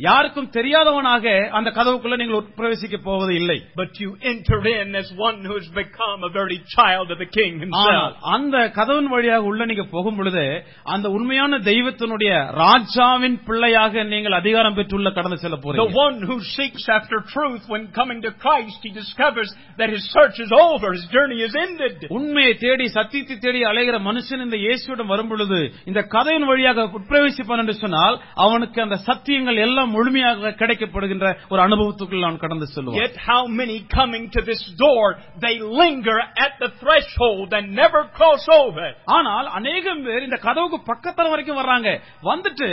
யாருக்கும் 0.00 0.50
தெரியாதவனாக 0.56 1.24
அந்த 1.58 1.68
கதவுக்குள்ள 1.76 2.16
நீங்கள் 2.16 2.46
பிரவேசிக்க 2.58 2.96
போவது 3.06 3.32
இல்லை 3.40 3.58
but 3.76 3.92
you 4.02 4.10
enter 4.24 4.58
in 4.72 4.90
as 4.94 5.08
one 5.20 5.38
who 5.44 5.54
has 5.54 5.68
become 5.76 6.20
a 6.22 6.32
very 6.32 6.58
child 6.74 7.08
of 7.10 7.18
the 7.18 7.28
King 7.30 7.54
Himself. 7.64 8.12
அந்த 8.34 8.56
கதவின் 8.78 9.10
வழியாக 9.12 9.48
உள்ள 9.50 9.64
நீங்க 9.66 9.86
போகும் 9.92 10.18
பொழுது 10.18 10.44
அந்த 10.94 11.06
உண்மையான 11.16 11.58
தெய்வத்தினுடைய 11.68 12.32
ராஜாவின் 12.62 13.38
பிள்ளையாக 13.46 14.04
நீங்கள் 14.10 14.38
அதிகாரம் 14.40 14.76
பெற்றுள்ள 14.78 15.10
கடந்து 15.10 15.38
செல்ல 15.38 15.56
The 15.56 15.64
போறீங்க 15.64 15.96
one 16.00 16.18
who 16.22 16.36
seeks 16.54 16.84
after 16.90 17.18
truth, 17.32 17.62
when 17.68 17.84
coming 17.92 18.20
to 18.22 18.32
Christ, 18.42 18.78
he 18.82 18.92
discovers 18.92 19.50
that 19.78 19.90
his 19.90 20.04
search 20.10 20.38
is 20.38 20.52
over, 20.60 20.88
his 20.92 21.06
journey 21.14 21.40
is 21.40 21.54
ended. 21.58 21.96
உண்மையை 22.16 22.54
தேடி 22.64 22.86
சத்தியத்தை 22.96 23.36
தேடி 23.38 23.62
அலைகிற 23.70 23.96
மனுஷன் 24.08 24.44
இந்த 24.46 24.58
இயேசுவிடம் 24.64 25.12
வரும் 25.12 25.30
பொழுது 25.30 25.60
இந்த 25.90 26.00
கதையின் 26.14 26.48
வழியாக 26.50 26.86
உட்பிரவேசிப்பான் 26.96 27.62
என்று 27.62 27.76
சொன்னால் 27.82 28.16
அவனுக்கு 28.44 28.78
அந்த 28.82 28.98
சத்தியங்கள் 29.08 29.60
எல்லாம் 29.66 29.89
முழுமையாக 29.94 30.54
கிடைக்கப்படுகின்ற 30.60 31.26
ஒரு 31.52 31.60
அனுபவத்துக்குள் 31.66 32.26
நான் 32.26 32.42
கடந்து 32.44 32.66
செல்வான் 32.74 32.98
Yet 33.02 33.16
how 33.30 33.40
many 33.60 33.76
coming 33.98 34.24
to 34.36 34.40
this 34.50 34.62
door, 34.84 35.04
they 35.44 35.54
linger 35.82 36.18
at 36.44 36.52
the 36.62 36.70
threshold 36.80 37.50
and 37.58 37.66
never 37.82 38.02
cross 38.18 38.44
over. 38.60 38.88
ஆனால் 39.16 39.46
அநேகம் 39.58 40.02
பேர் 40.06 40.26
இந்த 40.28 40.38
கதவுக்கு 40.46 40.78
பக்கத்துல 40.90 41.30
வரைக்கும் 41.34 41.60
வர்றாங்க. 41.60 41.88
வந்துட்டு 42.30 42.68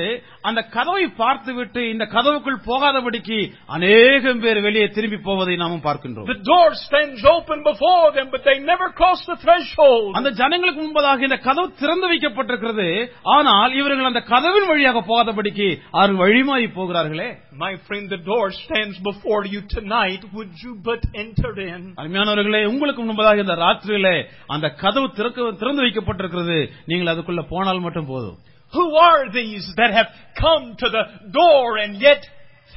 அந்த 0.49 0.61
கதவை 0.77 1.05
பார்த்து 1.21 1.51
விட்டு 1.59 1.81
இந்த 1.93 2.05
கதவுக்குள் 2.15 2.59
போகாதபடிக்கு 2.69 3.39
அநேகம் 3.75 4.41
பேர் 4.43 4.59
வெளியே 4.67 4.87
திரும்பி 4.97 5.19
போவதை 5.27 5.55
நாமும் 5.63 5.85
பார்க்கின்றோம். 5.87 6.27
The 6.33 6.39
door 6.51 6.67
stands 6.85 7.21
open 7.35 7.59
before 7.69 8.05
them, 8.17 8.27
but 8.35 8.43
they 8.49 8.57
never 8.71 8.89
cross 8.99 9.21
the 9.31 9.37
threshold. 9.43 10.11
அந்த 10.19 10.29
ஜனங்களுக்கு 10.41 10.81
முன்பதாக 10.83 11.27
இந்த 11.29 11.39
கதவு 11.47 11.67
திறந்து 11.81 12.07
வைக்கப்பட்டிருக்கிறது. 12.11 12.87
ஆனால் 13.35 13.71
இவர்கள் 13.79 14.11
அந்த 14.11 14.23
கதவின் 14.33 14.67
வழியாக 14.71 15.03
போகாதபடிக்கு 15.09 15.67
அவர்கள் 15.97 16.21
வழிமாறி 16.23 16.67
போகிறார்களே. 16.77 17.06
My 17.06 17.76
friend, 17.86 18.10
the 18.10 18.16
door 18.18 18.50
stands 18.52 18.98
before 19.00 19.44
you 19.44 19.60
tonight. 19.68 20.22
Would 20.32 20.52
you 20.64 20.72
but 20.82 21.02
enter 21.14 21.50
in? 21.66 21.82
அருமையானவர்களே 21.96 22.62
உங்களுக்கு 22.64 23.02
முன்பதாக 23.02 23.44
இந்த 23.44 23.56
ராத்திரியிலே 23.64 24.16
அந்த 24.54 24.68
கதவு 24.82 25.08
திறக்க 25.18 25.50
திறந்து 25.62 25.84
வைக்கப்பட்டிருக்கிறது 25.86 26.58
நீங்கள் 26.86 27.12
அதுக்குள்ள 27.14 27.44
போனால் 27.48 27.84
மட்டும் 27.86 28.10
போதும் 28.12 28.38
Who 28.72 28.84
are 29.08 29.22
these 29.30 29.66
that 29.76 29.92
have 29.92 30.10
come 30.36 30.64
to 30.82 30.88
the 30.88 31.04
door 31.40 31.64
and 31.82 31.94
yet 32.08 32.22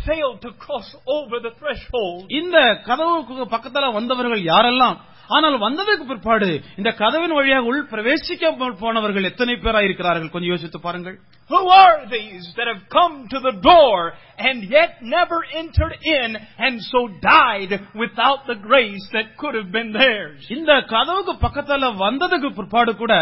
failed 0.08 0.40
to 0.42 0.52
cross 0.66 0.90
over 1.18 1.38
the 1.40 1.54
threshold? 1.60 2.24
இந்த 2.40 2.58
கதவுக்கு 2.90 3.46
பக்கத்துல 3.56 3.94
வந்தவர்கள் 3.94 4.44
யாரெல்லாம் 4.54 4.98
ஆனால் 5.30 5.56
வந்ததுக்கு 5.64 6.06
பிற்பாடு 6.06 6.50
இந்த 6.80 6.90
கதவின் 7.00 7.38
வழியாக 7.38 7.70
உள் 7.70 7.80
பிரவேசிக்க 7.92 8.50
போனவர்கள் 8.82 9.30
எத்தனை 9.30 9.56
பேரா 9.64 9.82
இருக்கிறார்கள் 9.84 10.34
கொஞ்சம் 10.34 10.54
யோசித்து 10.54 10.80
பாருங்கள் 10.82 11.18
Who 11.52 11.60
are 11.80 11.98
these 12.12 12.46
that 12.56 12.68
have 12.68 12.84
come 12.90 13.16
to 13.28 13.40
the 13.40 13.52
door 13.64 13.98
and 14.46 14.60
yet 14.70 14.92
never 15.12 15.38
entered 15.56 15.94
in 16.14 16.30
and 16.60 16.76
so 16.84 17.00
died 17.28 17.72
without 17.96 18.40
the 18.48 18.58
grace 18.64 19.06
that 19.14 19.28
could 19.42 19.56
have 19.60 19.70
been 19.72 19.90
theirs? 19.98 20.38
இந்த 20.56 20.72
கதவுக்கு 20.94 21.34
பக்கத்துல 21.44 21.90
வந்ததுக்கு 22.02 22.50
பிற்பாடு 22.58 22.94
கூட 22.96 23.14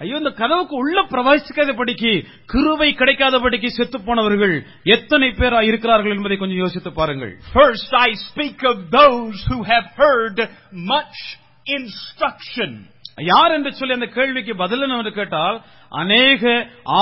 ஐயோ 0.00 0.16
இந்த 0.22 0.32
கதவுக்கு 0.42 0.76
உள்ள 0.82 0.98
பிரவேசிக்காதபடிக்கு 1.14 2.12
கிருவை 2.54 2.90
கிடைக்காதபடிக்கு 3.00 3.70
செத்து 3.78 4.00
போனவர்கள் 4.08 4.54
எத்தனை 4.96 5.30
பேரா 5.40 5.62
இருக்கிறார்கள் 5.70 6.16
என்பதை 6.16 6.38
கொஞ்சம் 6.38 6.62
யோசித்து 6.64 6.92
பாருங்கள் 7.00 7.32
First, 7.54 7.90
I 8.00 8.12
speak 8.28 8.60
of 8.64 8.78
those 8.92 9.38
who 9.50 9.60
have 9.64 9.88
heard 9.96 10.38
much 10.94 11.18
instruction. 11.71 12.71
யார் 13.29 13.53
என்று 13.55 13.71
சொல்லி 13.77 13.93
அந்த 13.95 14.07
கேள்விக்கு 14.09 14.53
பதில் 14.55 14.83
என்று 14.87 15.11
கேட்டால் 15.11 15.57
அநேக 15.91 16.43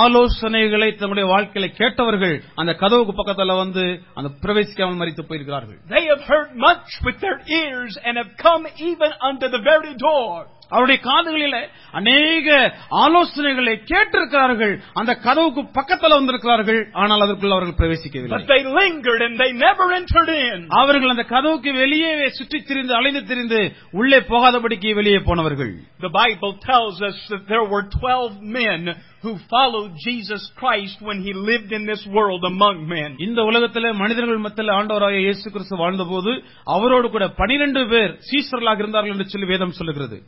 ஆலோசனைகளை 0.02 0.90
தன்னுடைய 0.92 1.26
வாழ்க்கையில 1.32 1.68
கேட்டவர்கள் 1.74 2.36
அந்த 2.56 2.72
கதவுக்கு 2.74 3.14
பக்கத்துல 3.14 3.56
வந்து 3.58 3.84
அந்த 4.14 4.30
பிரவேசிக்காமல் 4.44 5.00
மறித்து 5.02 5.24
போயிருக்கிறார்கள் 5.24 5.80
They 5.90 6.04
have 6.12 6.24
heard 6.32 6.52
much 6.68 6.88
with 7.08 7.18
their 7.20 7.38
ears 7.62 7.96
and 8.06 8.14
have 8.18 8.32
come 8.40 8.64
even 8.90 9.12
unto 9.30 9.48
the 9.48 9.62
very 9.72 9.94
door. 10.08 10.32
அவருடைய 10.72 11.00
காதுகளில 11.04 11.58
அநேக 11.92 12.76
ஆலோசனைகளை 12.92 13.82
கேட்டிருக்கிறார்கள். 13.92 14.80
அந்த 14.94 15.16
கதவுக்கு 15.16 15.82
பக்கத்துல 15.82 16.10
வந்திருக்கிறார்கள். 16.10 16.88
ஆனால் 16.92 17.22
அதற்குள் 17.22 17.52
அவர்கள் 17.52 17.74
பிரவேசிக்கவில்லை. 17.74 18.38
But 18.38 18.48
they 18.48 18.64
lingered 18.64 19.22
and 19.22 19.40
they 19.40 19.52
never 19.52 19.92
entered 19.94 20.54
in. 20.54 20.68
அவர்கள் 20.70 21.10
அந்த 21.10 21.24
கதவுக்கு 21.24 21.74
வெளியே 21.74 22.30
சுற்றித் 22.30 22.68
திரிந்து 22.68 22.96
அலைந்து 22.96 23.26
திரிந்து 23.26 23.74
உள்ளே 23.92 24.20
போகாதபடிக்கு 24.20 24.94
வெளியே 24.94 25.20
போனவர்கள். 25.20 25.74
The 26.02 26.10
Bible 26.10 26.58
tells 26.66 27.02
us 27.02 27.16
that 27.30 27.48
there 27.48 27.68
were 27.70 27.86
twelve 28.02 28.42
men 28.42 28.96
who 29.28 29.36
followed 29.50 29.92
Jesus 30.02 30.44
Christ 30.58 30.98
when 31.02 31.20
he 31.22 31.34
lived 31.46 31.72
in 31.72 31.86
this 31.86 32.04
world 32.10 32.44
among 32.46 32.76
men. 32.90 33.10
இந்த 33.28 33.40
உலகத்திலே 33.50 33.92
மனிதர்கள் 34.02 34.44
மத்தியில் 34.46 34.76
ஆண்டவராக 34.78 35.16
இயேசு 35.24 35.48
கிறிஸ்து 35.54 35.82
வாழ்ந்தபோது 35.84 36.34
அவரோடு 36.76 37.10
கூட 37.10 37.28
பனிரெண்டு 37.40 37.84
பேர் 37.94 38.14
சீசர்களாக 38.30 38.84
இருந்தார்கள் 38.84 39.16
என்று 39.16 39.28
சொல்லி 39.34 39.50
வேதம் 39.54 39.78
சொல்லுகிறது 39.80 40.20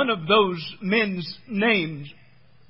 One 0.00 0.10
of 0.10 0.22
those 0.26 0.62
men's 0.94 1.28
names 1.66 2.06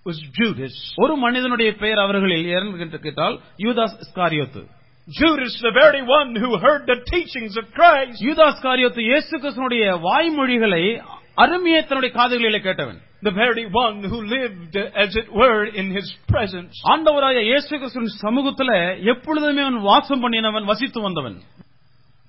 was 0.06 0.18
Judas. 0.38 0.74
ஒரு 1.02 1.14
மனிதனுடைய 1.24 1.70
பெயர் 1.82 2.00
அவர்களில் 2.02 2.48
என்று 2.84 3.00
கேட்டால் 3.06 3.36
யூதாஸ் 3.66 3.96
Iscariot 4.04 4.64
Judas, 5.08 5.52
the 5.62 5.72
very 5.74 6.00
one 6.10 6.30
who 6.34 6.48
heard 6.58 6.82
the 6.86 6.96
teachings 7.10 7.54
of 7.56 7.66
Christ. 7.76 8.16
யூதாஸ் 8.26 8.62
காரியோத்து 8.64 9.02
இயேசு 9.04 9.32
கிறிஸ்துனுடைய 9.36 9.84
வாய்மொழிகளை 10.06 10.84
அருமையை 11.37 11.81
தன்னுடைய 11.83 12.11
காதுகளிலே 12.17 12.61
கேட்டவன் 12.63 12.99
The 13.23 13.33
very 13.37 13.65
one 13.77 13.97
who 14.03 14.19
lived, 14.27 14.75
as 14.97 15.11
it 15.15 15.27
were, 15.31 15.59
in 15.73 15.87
his 15.91 16.07
presence. 16.27 16.75
ஆண்டவராய 16.93 17.41
இயேசு 17.49 17.71
கிறிஸ்துவின் 17.73 18.15
சமூகத்துல 18.23 18.71
எப்பொழுதுமே 19.13 19.61
அவன் 19.65 19.79
வாசம் 19.89 20.23
பண்ணினவன் 20.23 20.69
வசித்து 20.71 21.01
வந்தவன் 21.07 21.37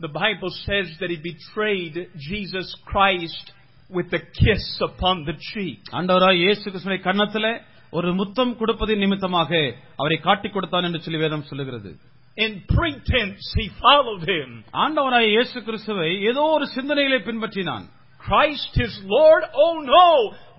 The 0.00 0.12
Bible 0.18 0.50
says 0.60 0.88
that 1.00 1.10
he 1.10 1.18
betrayed 1.24 1.96
Jesus 2.28 2.68
Christ 2.86 3.46
with 3.90 4.10
a 4.12 4.22
kiss 4.40 4.64
upon 4.82 5.16
the 5.28 5.36
cheek. 5.48 5.80
ஆண்டவராய் 5.98 6.42
இயேசு 6.44 6.64
கிறிஸ்துவின் 6.66 7.06
கன்னத்துல 7.06 7.46
ஒரு 7.92 8.10
முத்தம் 8.20 8.52
கொடுப்பதின் 8.60 9.02
நிமித்தமாக 9.02 9.50
அவரை 9.98 10.18
காட்டிக் 10.20 10.54
கொடுத்தான் 10.54 10.88
என்று 10.88 11.02
சொல்லி 11.04 11.20
வேதம் 11.24 11.48
சொல்லுகிறது 11.50 11.90
In 12.38 12.52
pretense, 12.70 13.46
he 13.58 13.66
followed 13.82 14.22
him. 14.30 14.50
ஆண்டவராய் 14.84 15.28
இயேசு 15.32 15.58
கிறிஸ்துவை 15.66 16.10
ஏதோ 16.30 16.44
ஒரு 16.54 16.66
சிந்தனையிலே 16.76 17.18
பின்பற்றினான் 17.26 17.84
Christ 18.27 18.71
his 18.75 18.93
Lord? 19.07 19.43
Oh 19.55 19.73
no! 19.87 20.07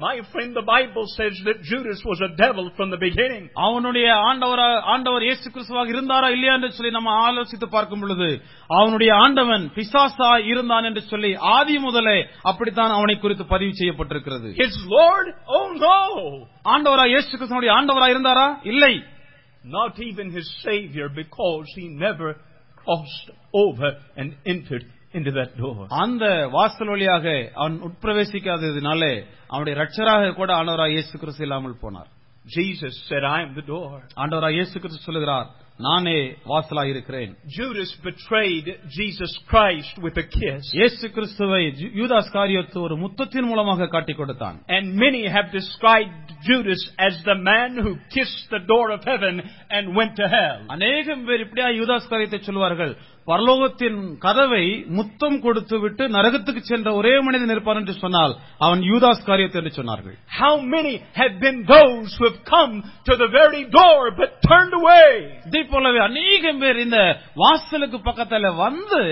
My 0.01 0.15
friend, 0.33 0.51
the 0.55 0.65
Bible 0.67 1.05
says 1.11 1.35
that 1.45 1.59
Judas 1.63 2.01
was 2.05 2.21
a 2.21 2.31
devil 2.37 2.67
from 2.77 2.89
the 2.91 2.99
beginning. 2.99 3.45
அவனுடைய 3.67 4.07
ஆண்டவரா 4.29 4.67
ஆண்டவர் 4.95 5.25
இயேசு 5.27 5.47
கிறிஸ்துவாக 5.55 5.93
இருந்தாரா 5.95 6.29
இல்லையா 6.37 6.55
என்று 6.57 6.71
சொல்லி 6.77 6.93
நம்ம 6.97 7.13
ஆலோசித்து 7.25 7.67
பார்க்கும் 7.69 8.03
பொழுது 8.03 8.29
அவனுடைய 8.71 9.11
ஆண்டவன் 9.25 9.65
பிசாசா 9.77 10.31
இருந்தான் 10.53 10.89
என்று 10.91 11.03
சொல்லி 11.11 11.31
ஆதி 11.55 11.77
முதலே 11.87 12.19
அப்படித்தான் 12.51 12.95
அவனை 12.99 13.17
குறித்து 13.19 13.47
பதிவு 13.55 13.73
செய்யப்பட்டிருக்கிறது 13.81 14.51
His 14.63 14.77
Lord? 14.97 15.27
Oh 15.57 15.67
no! 15.83 15.99
ஆண்டவரா 16.75 17.07
இயேசு 17.15 17.31
கிறிஸ்துவனுடைய 17.33 17.73
ஆண்டவரா 17.79 18.09
இருந்தாரா 18.15 18.49
இல்லை 18.73 18.95
Not 19.73 19.95
even 20.03 20.27
his 20.31 20.49
Savior 20.65 21.09
because 21.15 21.67
he 21.77 21.87
never 22.05 22.29
crossed 22.81 23.29
over 23.55 23.89
and 24.17 24.29
entered 24.47 24.85
into 25.15 25.33
that 25.33 25.51
door. 25.57 25.87
அந்த 26.05 26.25
வாசல் 26.57 26.91
வழியாக 26.95 27.27
அவன் 27.63 27.77
உட்பிரவேசிக்காததினாலே 27.89 29.13
அவனுடைய 29.53 29.75
ரட்சராக 29.83 30.35
கூட 30.35 30.51
ஆண்டவராய் 30.61 30.95
இயேசு 30.97 31.15
கிறிஸ்து 31.19 31.45
இல்லாமல் 31.47 31.81
போனார் 31.85 32.11
Jesus 32.57 32.95
said, 33.09 33.23
I 33.27 33.41
am 33.43 33.55
the 33.55 33.67
door. 33.67 33.89
இயேசு 34.59 34.77
கிறிஸ்து 34.81 35.11
நானே 35.87 36.17
வாசலாய் 36.51 36.91
இருக்கிறேன் 36.93 37.33
Judas 37.57 37.91
betrayed 38.07 38.67
Jesus 38.99 39.33
Christ 39.51 39.95
with 40.05 40.17
a 40.25 40.27
kiss. 40.39 40.63
இயேசு 40.79 41.07
கிறிஸ்துவை 41.17 41.61
யூதாஸ் 42.01 42.31
காரியத்து 42.39 42.79
ஒரு 42.87 42.97
முத்தத்தின் 43.05 43.49
மூலமாக 43.51 43.89
காட்டிக் 43.95 44.21
கொடுத்தான் 44.21 44.57
And 44.77 44.87
many 45.05 45.23
have 45.37 45.49
described 45.53 46.27
Judas 46.49 46.83
as 46.99 47.15
the 47.31 47.37
man 47.51 47.71
who 47.85 47.93
kissed 48.17 48.47
the 48.51 48.63
door 48.73 48.87
of 48.97 49.03
heaven 49.13 49.37
and 49.77 49.85
went 50.01 50.15
to 50.23 50.27
hell. 50.37 50.59
அநேகம் 50.77 51.25
பேர் 51.29 51.45
இப்படியா 51.47 51.69
யூதாஸ் 51.81 52.11
காரியத்தை 52.15 52.41
சொல்வார்கள் 52.49 52.93
பரலோகத்தின் 53.29 53.97
கதவை 54.25 54.65
முத்தம் 54.97 55.39
கொடுத்து 55.41 55.77
விட்டு 55.79 56.05
நரகத்துக்கு 56.15 56.63
சென்ற 56.65 56.89
ஒரே 56.99 57.15
மனிதன் 57.27 57.53
இருப்பான் 57.55 57.81
என்று 57.81 57.95
சொன்னால் 57.99 58.35
அவன் 58.61 58.83
யூதாஸ் 58.91 59.27
காரியத்தை 59.29 59.59
என்று 59.61 59.73
சொன்னார்கள் 59.79 60.17
How 60.39 60.55
many 60.69 60.95
have 61.15 61.35
been 61.39 61.59
those 61.69 62.09
who 62.17 62.25
have 62.29 62.41
come 62.47 62.73
to 63.05 63.15
the 63.17 63.29
very 63.33 63.63
door 63.73 63.99
but 64.19 64.31
turned 64.49 64.75
away? 64.75 65.09
இதே 65.49 65.63
போலவே 65.73 66.01
அநேகம் 66.09 66.63
பேர் 66.63 66.85
இந்த 66.87 67.01
வாசலுக்கு 67.43 68.01
பக்கத்துல 68.09 68.55
வந்து 68.59 69.03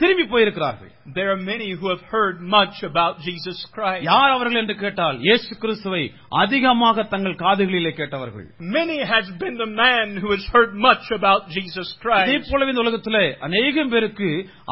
திரும்பி 0.00 0.24
போயிருக்கிறார்கள் 0.32 0.90
There 1.16 1.28
are 1.32 1.40
many 1.44 1.68
who 1.72 1.86
have 1.88 2.02
heard 2.10 2.36
much 2.54 2.76
about 2.82 3.14
Jesus 3.26 3.58
Christ. 3.74 4.02
யார் 4.08 4.32
அவர்கள் 4.34 4.60
என்று 4.62 4.74
கேட்டால் 4.82 5.16
இயேசு 5.26 5.52
கிறிஸ்துவை 5.62 6.02
அதிகமாக 6.42 7.06
தங்கள் 7.12 7.36
காதுகளிலே 7.42 7.92
கேட்டவர்கள் 8.00 8.46
Many 8.76 8.98
has 9.12 9.26
been 9.42 9.56
the 9.58 9.70
man 9.78 10.08
who 10.22 10.30
has 10.34 10.44
heard 10.54 10.72
much 10.88 11.06
about 11.18 11.42
Jesus 11.56 11.88
இதே 11.90 12.00
Christ. 12.04 12.50
போலவே 12.52 12.72
இந்த 12.74 12.84
உலகத்திலே 12.86 13.24
அநேகம் 13.48 13.92
பேருக்கு 13.94 14.30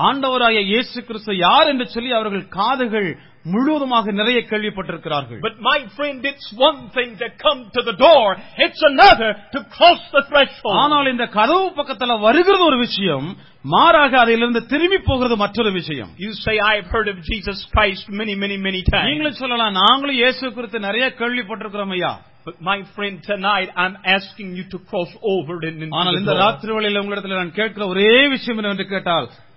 ஆண்டவராய 0.09 0.61
இயேசு 0.73 0.99
கிறிஸ்து 1.09 1.35
யார் 1.41 1.71
என்று 1.73 1.87
சொல்லி 1.95 2.13
அவர்கள் 2.19 2.45
காதுகள் 2.59 3.11
முழுவதுமாக 3.45 4.13
நிறைய 4.21 4.39
கேள்விப்பட்டிருக்கிறார்கள் 4.51 5.41
But 5.47 5.57
my 5.69 5.79
friend, 5.97 6.19
it's 6.31 6.49
one 6.61 6.79
thing 6.97 7.11
to 7.23 7.29
come 7.45 7.61
to 7.77 7.83
the 7.89 7.95
door, 7.99 8.25
it's 8.67 8.83
another 8.91 9.29
to 9.55 9.61
cross 9.77 10.01
the 10.17 10.23
threshold. 10.31 10.77
ஆனால் 10.85 11.11
இந்த 11.15 11.27
கதவு 11.37 11.67
பக்கத்துல 11.79 12.17
வருகிறது 12.25 12.63
ஒரு 12.71 12.79
விஷயம் 12.87 13.29
மாறாக 13.75 14.13
அதிலிருந்து 14.23 14.63
திரும்பி 14.73 14.99
போகிறது 15.09 15.37
மற்றொரு 15.45 15.73
விஷயம் 15.81 16.11
You 16.25 16.33
say, 16.45 16.55
I've 16.71 16.89
heard 16.95 17.09
of 17.15 17.19
Jesus 17.31 17.59
Christ 17.75 18.07
many, 18.21 18.35
many, 18.45 18.59
many 18.69 18.83
times. 18.93 19.07
நீங்களும் 19.11 19.41
சொல்லலாம் 19.43 19.77
நாங்களும் 19.83 20.19
இயேசு 20.23 20.53
குறித்து 20.59 20.81
நிறைய 20.89 21.07
கேள்விப்பட்டிருக்கிறோம் 21.21 21.95
ஐயா 21.99 22.13
But 22.49 22.59
my 22.63 22.79
friend, 22.97 23.15
tonight 23.25 23.69
I'm 23.85 23.95
asking 24.17 24.51
you 24.59 24.65
to 24.73 24.79
cross 24.91 25.13
over 25.31 25.55
and 25.69 25.79
into 25.85 25.97
ஆனால் 26.01 26.15
the 26.15 26.21
இந்த 26.23 26.33
door. 26.33 26.43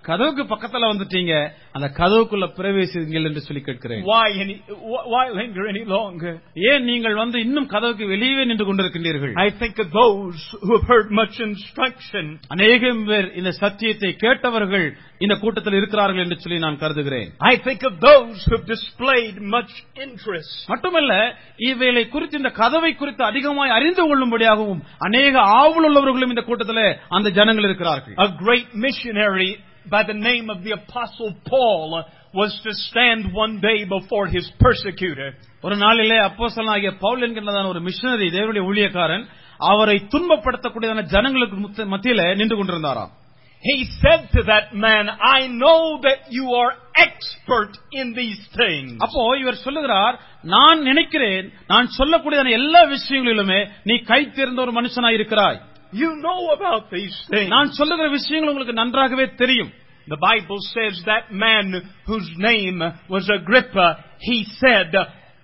கதவுக்கு 0.05 0.43
பக்கத்துல 0.51 0.89
வந்துட்டீங்க 0.91 1.33
அந்த 1.77 1.87
கதவுக்குள்ள 1.97 2.45
பிரவேசிங்கள் 2.57 3.27
என்று 3.29 3.41
சொல்லி 3.45 3.61
கேட்கிறேன் 3.61 4.03
Why, 4.05 4.25
any, 4.43 4.55
wh- 4.85 5.05
why 5.13 5.23
linger 5.39 5.63
any 5.73 5.83
longer? 5.93 6.33
ஏன் 6.69 6.85
நீங்கள் 6.89 7.15
வந்து 7.21 7.37
இன்னும் 7.45 7.69
கதவுக்கு 7.73 8.05
வெளியே 8.13 8.45
நின்று 8.51 8.65
கொண்டிருக்கின்றீர்கள் 8.67 9.33
I 9.45 9.51
think 9.61 9.75
of 9.83 9.89
those 9.93 10.37
who 10.63 10.71
have 10.75 10.85
heard 10.91 11.09
much 11.21 11.35
instruction. 11.47 12.25
அநேகம் 12.55 13.03
பேர் 13.09 13.29
இந்த 13.39 13.53
சத்தியத்தை 13.61 14.11
கேட்டவர்கள் 14.23 14.87
இந்த 15.19 15.35
கூட்டத்தில் 15.35 15.77
இருக்கிறார்கள் 15.79 16.23
என்று 16.23 16.37
சொல்லி 16.43 16.59
நான் 16.65 16.81
கருதுகிறேன் 16.83 17.29
I 17.51 17.57
think 17.65 17.83
of 17.89 17.95
those 18.07 18.39
who 18.45 18.53
have 18.55 18.65
displayed 18.73 19.37
much 19.55 19.73
interest. 20.05 20.53
மட்டுமல்ல 20.67 21.13
இவைகளை 21.69 22.05
குறித்து 22.07 22.35
இந்த 22.37 22.53
கதவை 22.61 22.91
குறித்து 22.95 23.23
அதிகமாய் 23.25 23.75
அறிந்து 23.77 24.03
கொள்ளும்படியாகவும் 24.05 24.81
அநேக 25.07 25.33
ஆவலுள்ளவர்களும் 25.61 26.33
இந்த 26.35 26.43
கூட்டத்தில் 26.43 26.85
அந்த 27.17 27.29
ஜனங்கள் 27.39 27.67
இருக்கிறார்கள் 27.69 28.15
A 28.25 28.31
great 28.43 28.69
missionary 28.85 29.51
by 29.89 30.03
the 30.03 30.17
name 30.21 30.49
of 30.49 30.63
the 30.63 30.73
Apostle 30.73 31.31
Paul 31.45 31.89
was 32.33 32.53
to 32.63 32.71
stand 32.81 33.33
one 33.35 33.53
day 33.59 33.77
before 33.87 34.25
his 34.27 34.45
persecutor. 34.59 35.29
ஒரு 35.63 35.75
நாளிலே 35.77 36.17
அப்போஸ்தலனாகிய 36.27 36.91
பவுல் 36.99 37.23
என்கின்றதான 37.25 37.67
ஒரு 37.67 37.81
மிஷனரி 37.81 38.27
தேவனுடைய 38.29 38.63
ஊழியக்காரன் 38.69 39.25
அவரை 39.59 39.97
துன்பப்படுத்தக்கூடியதான 40.13 41.05
ஜனங்களுக்கு 41.13 41.57
முத்த- 41.57 41.91
மத்தியில 41.93 42.23
நின்று 42.35 42.57
கொண்டிருந்தாராம் 42.57 43.13
He 43.63 43.77
said 44.01 44.23
to 44.33 44.41
that 44.43 44.65
man, 44.83 45.05
I 45.35 45.47
know 45.61 45.77
that 46.01 46.19
you 46.29 46.45
are 46.53 46.71
expert 47.05 47.71
in 47.91 48.07
these 48.13 48.41
things. 48.59 48.91
அப்போ 48.99 49.21
இவர் 49.43 49.63
சொல்லுகிறார் 49.63 50.15
நான் 50.53 50.79
நினைக்கிறேன் 50.81 51.47
நான் 51.67 51.87
சொல்லக்கூடியதான 51.97 52.51
எல்லா 52.59 52.81
விஷயங்களிலுமே 52.91 53.59
நீ 53.83 53.97
கை 54.11 54.21
தேர்ந்த 54.37 54.61
ஒரு 54.61 54.71
மனுஷனாய் 54.71 55.17
இருக்கிறாய் 55.19 55.57
You 55.94 56.10
know 56.18 56.40
about 56.52 56.82
these 56.90 57.16
things. 57.30 57.50
நான் 57.50 57.70
சொல்லுகிற 57.78 58.08
விஷயங்கள் 58.10 58.50
உங்களுக்கு 58.50 58.80
நன்றாகவே 58.82 59.26
தெரியும் 59.42 59.72
The 60.08 60.20
Bible 60.24 60.60
says 60.74 60.94
that 61.06 61.24
man 61.40 61.66
whose 62.08 62.28
name 62.48 62.78
was 63.08 63.24
Agrippa, 63.30 63.88
he 64.20 64.38
said, 64.60 64.92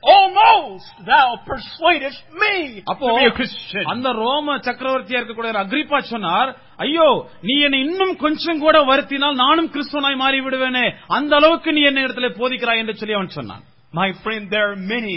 Almost 0.02 0.90
thou 1.06 1.26
persuadest 1.48 2.24
me 2.42 2.54
அப்போ 2.90 3.06
to 3.08 3.14
be 3.20 3.26
a 3.26 3.36
Christian. 3.38 3.84
அந்த 3.92 4.08
ரோம 4.20 4.56
சக்கரவர்த்தியா 4.66 5.18
இருக்கக்கூடிய 5.20 5.52
அக்ரிப்பா 5.62 5.98
சொன்னார் 6.12 6.50
ஐயோ 6.86 7.06
நீ 7.48 7.54
என்னை 7.66 7.80
இன்னும் 7.86 8.14
கொஞ்சம் 8.24 8.62
கூட 8.66 8.76
வருத்தினால் 8.90 9.40
நானும் 9.44 9.70
கிறிஸ்துவனாய் 9.74 10.20
மாறி 10.24 10.40
விடுவேனே 10.46 10.84
அந்த 11.18 11.32
அளவுக்கு 11.40 11.72
நீ 11.76 11.82
என்ன 11.90 12.04
இடத்துல 12.06 12.30
போதிக்கிறாய் 12.40 12.82
என்று 12.84 12.96
சொல்லி 13.02 13.16
அவன் 13.20 13.36
சொன்னான் 13.40 13.64
My 13.94 14.08
friend, 14.22 14.44
there 14.54 14.66
are 14.70 14.80
many 14.94 15.16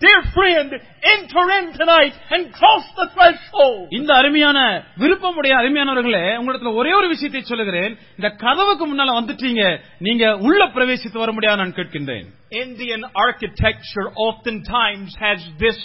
dear 0.00 0.20
friend, 0.34 0.70
enter 1.06 1.44
in 1.58 1.66
tonight 1.74 2.14
and 2.30 2.42
cross 2.52 2.86
the 2.96 3.06
threshold. 3.14 3.84
இந்த 3.98 4.10
அருமையான 4.20 4.58
விருப்பமுடைய 5.02 5.52
அருமையானவர்களே 5.60 6.24
உங்களிடத்துல 6.40 6.74
ஒரே 6.80 6.92
ஒரு 7.00 7.08
விஷயத்தை 7.08 7.42
சொல்லுகிறேன் 7.44 7.92
இந்த 8.18 8.30
கதவுக்கு 8.44 8.86
முன்னால 8.86 9.18
வந்துட்டீங்க 9.18 9.62
நீங்க 10.08 10.24
உள்ள 10.48 10.64
பிரவேசித்து 10.76 11.22
வர 11.24 11.32
முடியாது 11.38 11.62
நான் 11.62 11.78
கேட்கின்றேன் 11.78 12.26
Indian 12.60 13.00
architecture 13.22 14.04
oftentimes 14.26 15.10
has 15.24 15.40
this 15.58 15.78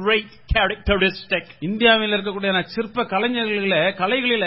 great 0.00 0.32
characteristic. 0.54 1.44
இந்தியாவில் 1.68 2.14
இருக்கக்கூடிய 2.16 2.60
சிற்ப 2.74 3.04
கலைஞர்களில 3.12 3.76
கலைகளில 4.00 4.44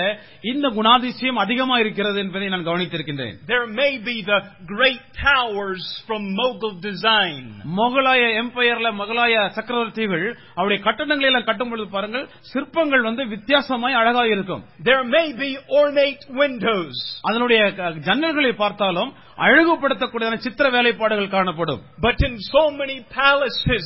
இந்த 0.51 0.67
குணாதிசயம் 0.77 1.39
அதிகமா 1.43 1.75
இருக்கிறது 1.83 2.17
என்பதை 2.23 2.49
நான் 2.53 2.67
கவனித்திருக்கின்றேன் 2.69 3.35
There 3.47 3.65
may 3.81 3.93
be 4.09 4.17
the 4.31 4.39
great 4.73 5.01
towers 5.23 5.85
from 6.07 6.21
Mughal 6.41 6.73
design. 6.87 7.41
முகலாய 7.79 8.21
எம்பையர்ல 8.43 8.91
முகலாய 9.13 9.39
சக்கரவர்த்திகள் 9.55 10.23
அவருடைய 10.57 10.79
கட்டடங்களை 10.85 11.27
எல்லாம் 11.29 11.47
கட்டும் 11.49 11.71
பொழுது 11.71 11.87
பாருங்கள் 11.87 12.23
சிற்பங்கள் 12.51 13.03
வந்து 13.07 13.23
வித்தியாசமாய் 13.33 13.99
அழகாக 14.01 14.27
இருக்கும் 14.35 14.61
There 14.89 15.03
may 15.07 15.27
be 15.41 15.49
ornate 15.79 16.23
windows. 16.41 16.95
அதனுடைய 17.29 17.59
ஜன்னல்களை 18.07 18.53
பார்த்தாலும் 18.55 19.11
அழகுபடுத்தக்கூடிய 19.47 20.39
சித்திர 20.45 20.67
வேலைப்பாடுகள் 20.75 21.35
காணப்படும் 21.35 21.81
But 22.01 22.17
in 22.27 22.35
so 22.49 22.63
many 22.79 22.97
palaces, 23.15 23.85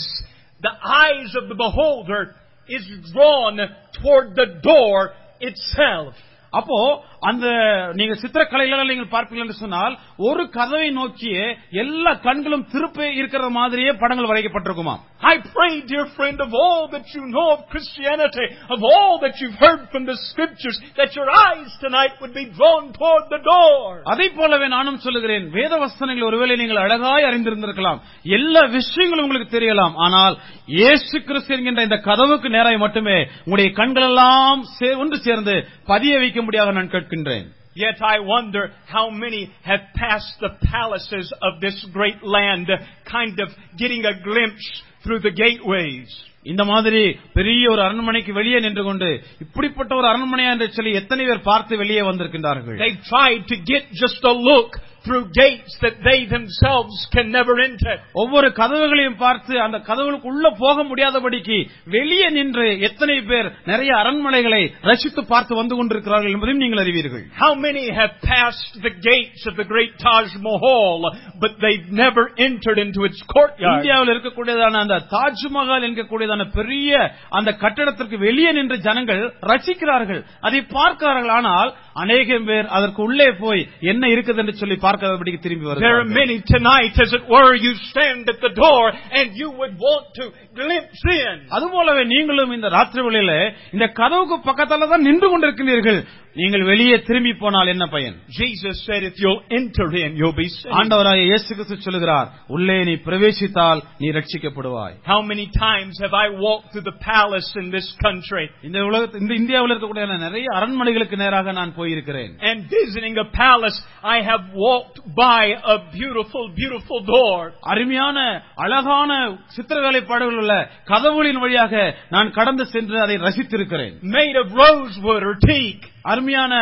the 0.61 0.73
eyes 1.03 1.33
of 1.41 1.45
the 1.51 1.57
beholder 1.57 2.21
is 2.69 2.85
drawn 3.11 3.57
toward 3.97 4.27
the 4.41 4.47
door 4.63 4.97
itself. 5.41 6.13
அப்போ 6.53 6.77
அந்த 7.19 7.47
நீங்க 7.93 8.13
சித்திரக்கலைகளை 8.13 8.95
நீங்கள் 8.95 9.11
பார்ப்பீர்கள் 9.11 9.39
என்று 9.39 9.53
சொன்னால் 9.53 9.99
ஒரு 10.17 10.49
கதவை 10.49 10.89
நோக்கியே 10.89 11.57
எல்லா 11.71 12.13
கண்களும் 12.13 12.67
திருப்பி 12.71 13.15
இருக்கிற 13.15 13.49
மாதிரியே 13.49 13.91
படங்கள் 13.91 14.25
வரைக்கப்பட்டிருக்குமா 14.25 14.95
I 15.19 15.41
pray, 15.53 15.81
dear 15.81 16.05
friend, 16.17 16.41
of 16.41 16.53
all 16.53 16.89
that 16.91 17.03
you 17.13 17.23
know 17.23 17.49
of 17.51 17.59
Christianity, 17.67 18.45
of 18.69 18.79
all 18.83 19.21
that 19.21 19.33
you've 19.41 19.57
heard 19.59 19.79
from 19.91 20.07
the 20.07 20.13
scriptures, 20.31 20.81
that 20.95 21.15
your 21.15 21.29
eyes 21.47 21.79
tonight 21.81 22.13
would 22.19 22.33
be 22.33 22.45
drawn 22.57 22.91
toward 22.91 23.31
the 23.31 23.37
door. 23.37 24.01
அதை 24.03 24.29
போலவே 24.29 24.67
நானும் 24.67 24.97
சொல்லுகிறேன் 24.97 25.49
வேத 25.49 25.77
வசனங்கள் 25.77 26.25
ஒருவேளை 26.25 26.55
நீங்கள் 26.55 26.77
அழகாய் 26.77 27.23
அறிந்திருந்திருக்கலாம். 27.23 27.99
எல்லா 28.23 28.59
விஷயங்களும் 28.65 29.29
உங்களுக்கு 29.29 29.59
தெரியலாம். 29.59 29.93
ஆனால் 29.95 30.37
இயேசு 30.65 31.23
கிறிஸ்து 31.23 31.55
என்கின்ற 31.55 31.83
இந்த 31.83 31.97
கதவுக்கு 31.97 32.49
நேராய் 32.49 32.77
மட்டுமே 32.77 33.27
உங்களுடைய 33.37 33.71
கண்கள் 33.71 34.03
எல்லாம் 34.03 34.65
சே- 34.79 34.97
ஒன்று 34.97 35.17
சேர்ந்து 35.17 35.67
பதிய 35.85 36.17
வைக்க 36.17 36.41
முடியாத 36.41 36.71
நான் 36.71 37.05
கேட்கின்றேன் 37.06 37.48
Yet 37.76 37.98
I 38.02 38.18
wonder 38.32 38.62
how 38.86 39.04
many 39.22 39.50
have 39.62 39.82
passed 39.94 40.34
the 40.40 40.50
palaces 40.72 41.32
of 41.40 41.52
this 41.60 41.76
great 41.92 42.22
land, 42.34 42.68
kind 43.12 43.40
of 43.40 43.48
getting 43.76 44.04
a 44.04 44.14
glimpse 44.22 44.66
through 45.04 45.20
the 45.20 45.32
gateways. 45.42 46.10
இந்த 46.46 46.64
மாதிரி 46.64 47.00
பெரிய 47.34 47.70
ஒரு 47.70 47.82
அரண்மனைக்கு 47.82 48.32
வெளியே 48.32 48.58
நின்று 48.58 48.82
கொண்டு 48.82 49.08
இப்படிப்பட்ட 49.40 49.94
ஒரு 49.94 50.06
அரண்மனையா 50.06 50.50
என்று 50.50 50.68
சொல்லி 50.72 50.92
எத்தனை 50.92 51.24
பேர் 51.26 51.48
பார்த்து 51.50 51.76
வெளியே 51.76 52.02
வந்திருக்கின்றார்கள் 52.02 52.78
They've 52.82 53.02
tried 53.12 53.42
to 53.52 53.56
get 53.72 53.84
just 54.02 54.22
a 54.24 54.36
look 54.50 54.70
through 55.07 55.23
gates 55.35 55.73
that 55.81 55.97
they 56.01 56.19
themselves 56.27 56.95
can 57.13 57.27
never 57.31 57.55
enter. 57.61 57.93
ஒவ்வொரு 58.21 58.47
கதவுகளையும் 58.59 59.19
பார்த்து 59.21 59.53
அந்த 59.65 59.77
கதவுகளுக்கு 59.87 60.31
உள்ள 60.31 60.45
போக 60.61 60.83
முடியாதபடிக்கு 60.89 61.57
வெளியே 61.95 62.27
நின்று 62.37 62.67
எத்தனை 62.87 63.17
பேர் 63.29 63.49
நிறைய 63.65 63.91
அரண்மனைகளை 64.01 64.61
ரசித்து 64.89 65.23
பார்த்து 65.31 65.59
வந்து 65.59 65.75
கொண்டிருக்கிறார்கள் 65.77 66.33
என்பதையும் 66.35 66.63
நீங்கள் 66.63 66.83
அறிவீர்கள் 66.83 67.23
How 67.37 67.51
many 67.65 67.85
have 67.99 68.13
passed 68.27 68.55
the 68.79 68.93
gates 69.09 69.43
of 69.45 69.55
the 69.55 69.67
great 69.67 69.93
Taj 69.99 70.29
Mahal, 70.47 70.99
but 71.41 71.53
they've 71.63 71.89
never 71.95 72.25
entered 72.47 72.79
into 72.85 73.01
its 73.09 73.21
courtyard? 73.33 73.71
இந்தியாவில் 73.73 74.13
இருக்கக்கூடியதான 74.13 74.81
அந்த 74.85 74.97
தாஜ்மஹால் 75.15 75.87
என்கக்கூடியதான 75.87 76.47
பெரிய 76.57 76.91
அந்த 77.37 77.49
கட்டடத்திற்கு 77.63 78.17
வெளியே 78.25 78.51
நின்று 78.51 78.79
ஜனங்கள் 78.87 79.21
ரசிக்கிறார்கள் 79.51 80.21
அதை 80.47 80.61
பார்க்கிறார்கள் 80.75 81.33
ஆனால் 81.37 81.69
அநேகம் 82.01 82.47
பேர் 82.47 82.67
அதற்கு 82.77 83.01
உள்ளே 83.05 83.29
போய் 83.39 83.61
என்ன 83.91 84.03
இருக்குது 84.13 84.41
என்று 84.41 84.55
சொல்லி 84.59 84.75
பார்க்காதபடிக்கு 84.96 85.40
திரும்பி 85.44 85.64
There 85.64 85.72
are 85.72 85.82
வருகிறார்கள் 85.82 86.16
many 86.20 86.36
tonight, 86.54 86.94
as 87.04 87.12
it 87.12 87.24
were, 87.26 87.52
you 87.56 87.72
stand 87.90 88.24
at 88.28 88.40
the 88.40 88.52
door 88.56 88.82
and 89.18 89.28
you 89.34 89.48
would 89.60 89.76
want 89.78 90.06
to 90.18 90.24
glimpse 90.54 91.04
in. 91.18 91.36
அதுபோலவே 91.58 92.04
நீங்களும் 92.14 92.56
இந்த 92.56 92.70
ராத்திரி 92.76 93.02
வேளையில 93.06 93.34
இந்த 93.76 93.86
கதவுக்கு 94.00 94.38
பக்கத்தால 94.48 94.90
தான் 94.92 95.06
நின்று 95.08 95.28
கொண்டிருக்கிறீர்கள் 95.32 96.00
நீங்கள் 96.36 96.62
வெளியே 96.68 96.96
திரும்பி 97.06 97.32
போனால் 97.40 97.70
என்ன 97.72 97.84
பயன் 97.94 98.14
Jesus 98.36 98.76
said, 98.86 99.02
if 99.08 99.16
you'll 99.22 99.42
enter 99.52 99.86
in, 100.02 100.10
you'll 100.20 100.38
be 100.38 100.46
saved. 100.52 100.72
ஆண்டவராய 100.78 101.24
இயேசு 101.30 101.48
கிறிஸ்து 101.56 101.76
சொல்லுகிறார் 101.86 102.28
உள்ளே 102.56 102.76
நீ 102.88 102.94
பிரவேசித்தால் 103.08 103.80
நீ 104.02 104.08
ரட்சிக்கப்படுவாய் 104.18 104.94
How 105.10 105.20
many 105.30 105.46
times 105.58 105.94
have 106.04 106.14
I 106.16 106.28
walked 106.46 106.68
through 106.72 106.86
the 106.90 106.96
palace 107.08 107.50
in 107.62 107.68
this 107.76 107.88
country 108.06 108.44
இந்த 108.68 108.78
உலகத்து 108.90 109.22
இந்த 109.24 109.34
இந்தியாவில் 109.42 109.72
இருக்கக்கூடிய 109.72 110.06
நிறைய 110.26 110.46
அரண்மனைகளுக்கு 110.58 111.18
நேராக 111.24 111.52
நான் 111.60 111.74
போயிருக்கிறேன் 111.78 112.32
and 112.50 112.58
visiting 112.72 113.16
a 113.18 113.28
palace, 113.36 113.78
I 114.08 114.20
have 114.22 114.44
walked 114.66 114.85
by 115.15 115.43
a 115.73 115.77
beautiful, 115.91 116.49
beautiful 116.55 116.99
door. 117.05 117.51
அருமையான 117.61 118.17
அழகான 118.55 119.11
சித்திர 119.47 119.77
வேலைப்பாடுகள் 119.79 120.37
உள்ள 120.37 120.53
கதவுகளின் 120.85 121.39
வழியாக 121.39 121.95
நான் 122.09 122.31
கடந்து 122.31 122.65
சென்று 122.65 123.01
அதை 123.01 123.17
ரசித்திருக்கிறேன் 123.17 123.95
made 124.17 124.37
of 124.43 124.47
rosewood 124.63 125.23
or 125.23 125.35
teak. 125.47 125.79
அருமையான 126.05 126.53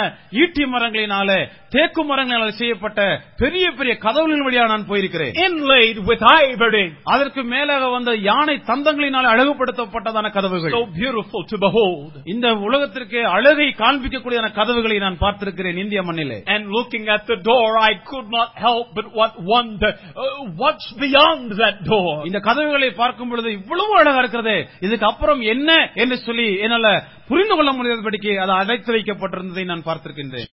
ஈட்டி 0.41 0.63
மரங்களினாலே 0.71 1.39
தேக்கு 1.74 2.02
மரங்களால் 2.04 2.58
செய்யப்பட்ட 2.60 3.00
பெரிய 3.41 3.65
பெரிய 3.78 3.93
கதவுகளின் 4.04 4.45
வழியாக 4.45 4.71
நான் 4.71 4.86
போயிருக்கிறேன் 4.89 5.34
inlaid 5.45 5.98
with 6.10 6.21
ivory, 6.38 6.84
அதற்கு 7.13 7.41
மேலாக 7.52 7.89
வந்த 7.95 8.12
யானை 8.28 8.56
தந்தங்களினால் 8.69 9.28
அழகுபடுத்தப்பட்டதான 9.32 10.30
கதவுகள் 10.38 10.76
so 10.76 10.84
beautiful 10.95 11.43
to 11.52 11.58
behold. 11.65 12.12
இந்த 12.34 12.48
உலகத்திற்கு 12.67 13.19
அழகை 13.36 13.67
காண்பிக்கக்கூடியதான 13.82 14.52
கதவுகளை 14.60 14.98
நான் 15.06 15.21
பார்த்திருக்கிறேன் 15.24 15.82
இந்திய 15.84 16.02
மண்ணிலே 16.08 16.39
And 16.48 16.63
looking 16.69 17.06
at 17.15 17.24
the 17.26 17.39
door, 17.43 17.69
I 17.82 17.95
could 18.06 18.30
not 18.30 18.52
help 18.65 18.88
but 18.95 19.10
what 19.13 19.34
wonder, 19.45 19.91
uh, 20.15 20.30
what's 20.58 20.88
beyond 21.04 21.45
that 21.62 21.78
door? 21.86 22.15
இந்த 22.30 22.41
கதவுகளை 22.48 22.91
பார்க்கும் 22.95 23.32
பொழுது 23.32 23.50
இவ்வளவு 23.60 23.93
அழகா 24.02 24.21
இருக்கிறது 24.24 24.56
இதுக்கு 24.86 25.08
அப்புறம் 25.12 25.43
என்ன 25.54 25.69
என்று 26.02 26.17
சொல்லி 26.26 26.48
என்னால 26.65 26.88
புரிந்து 27.27 27.55
கொள்ள 27.55 27.71
முடியாதபடிக்கு 27.71 28.31
அது 28.38 28.51
அடைத்து 28.51 28.93
வைக்கப்பட்டிருந்ததை 28.93 29.65
நான் 29.65 29.85
பார்த்திருக்கின்றேன். 29.85 30.49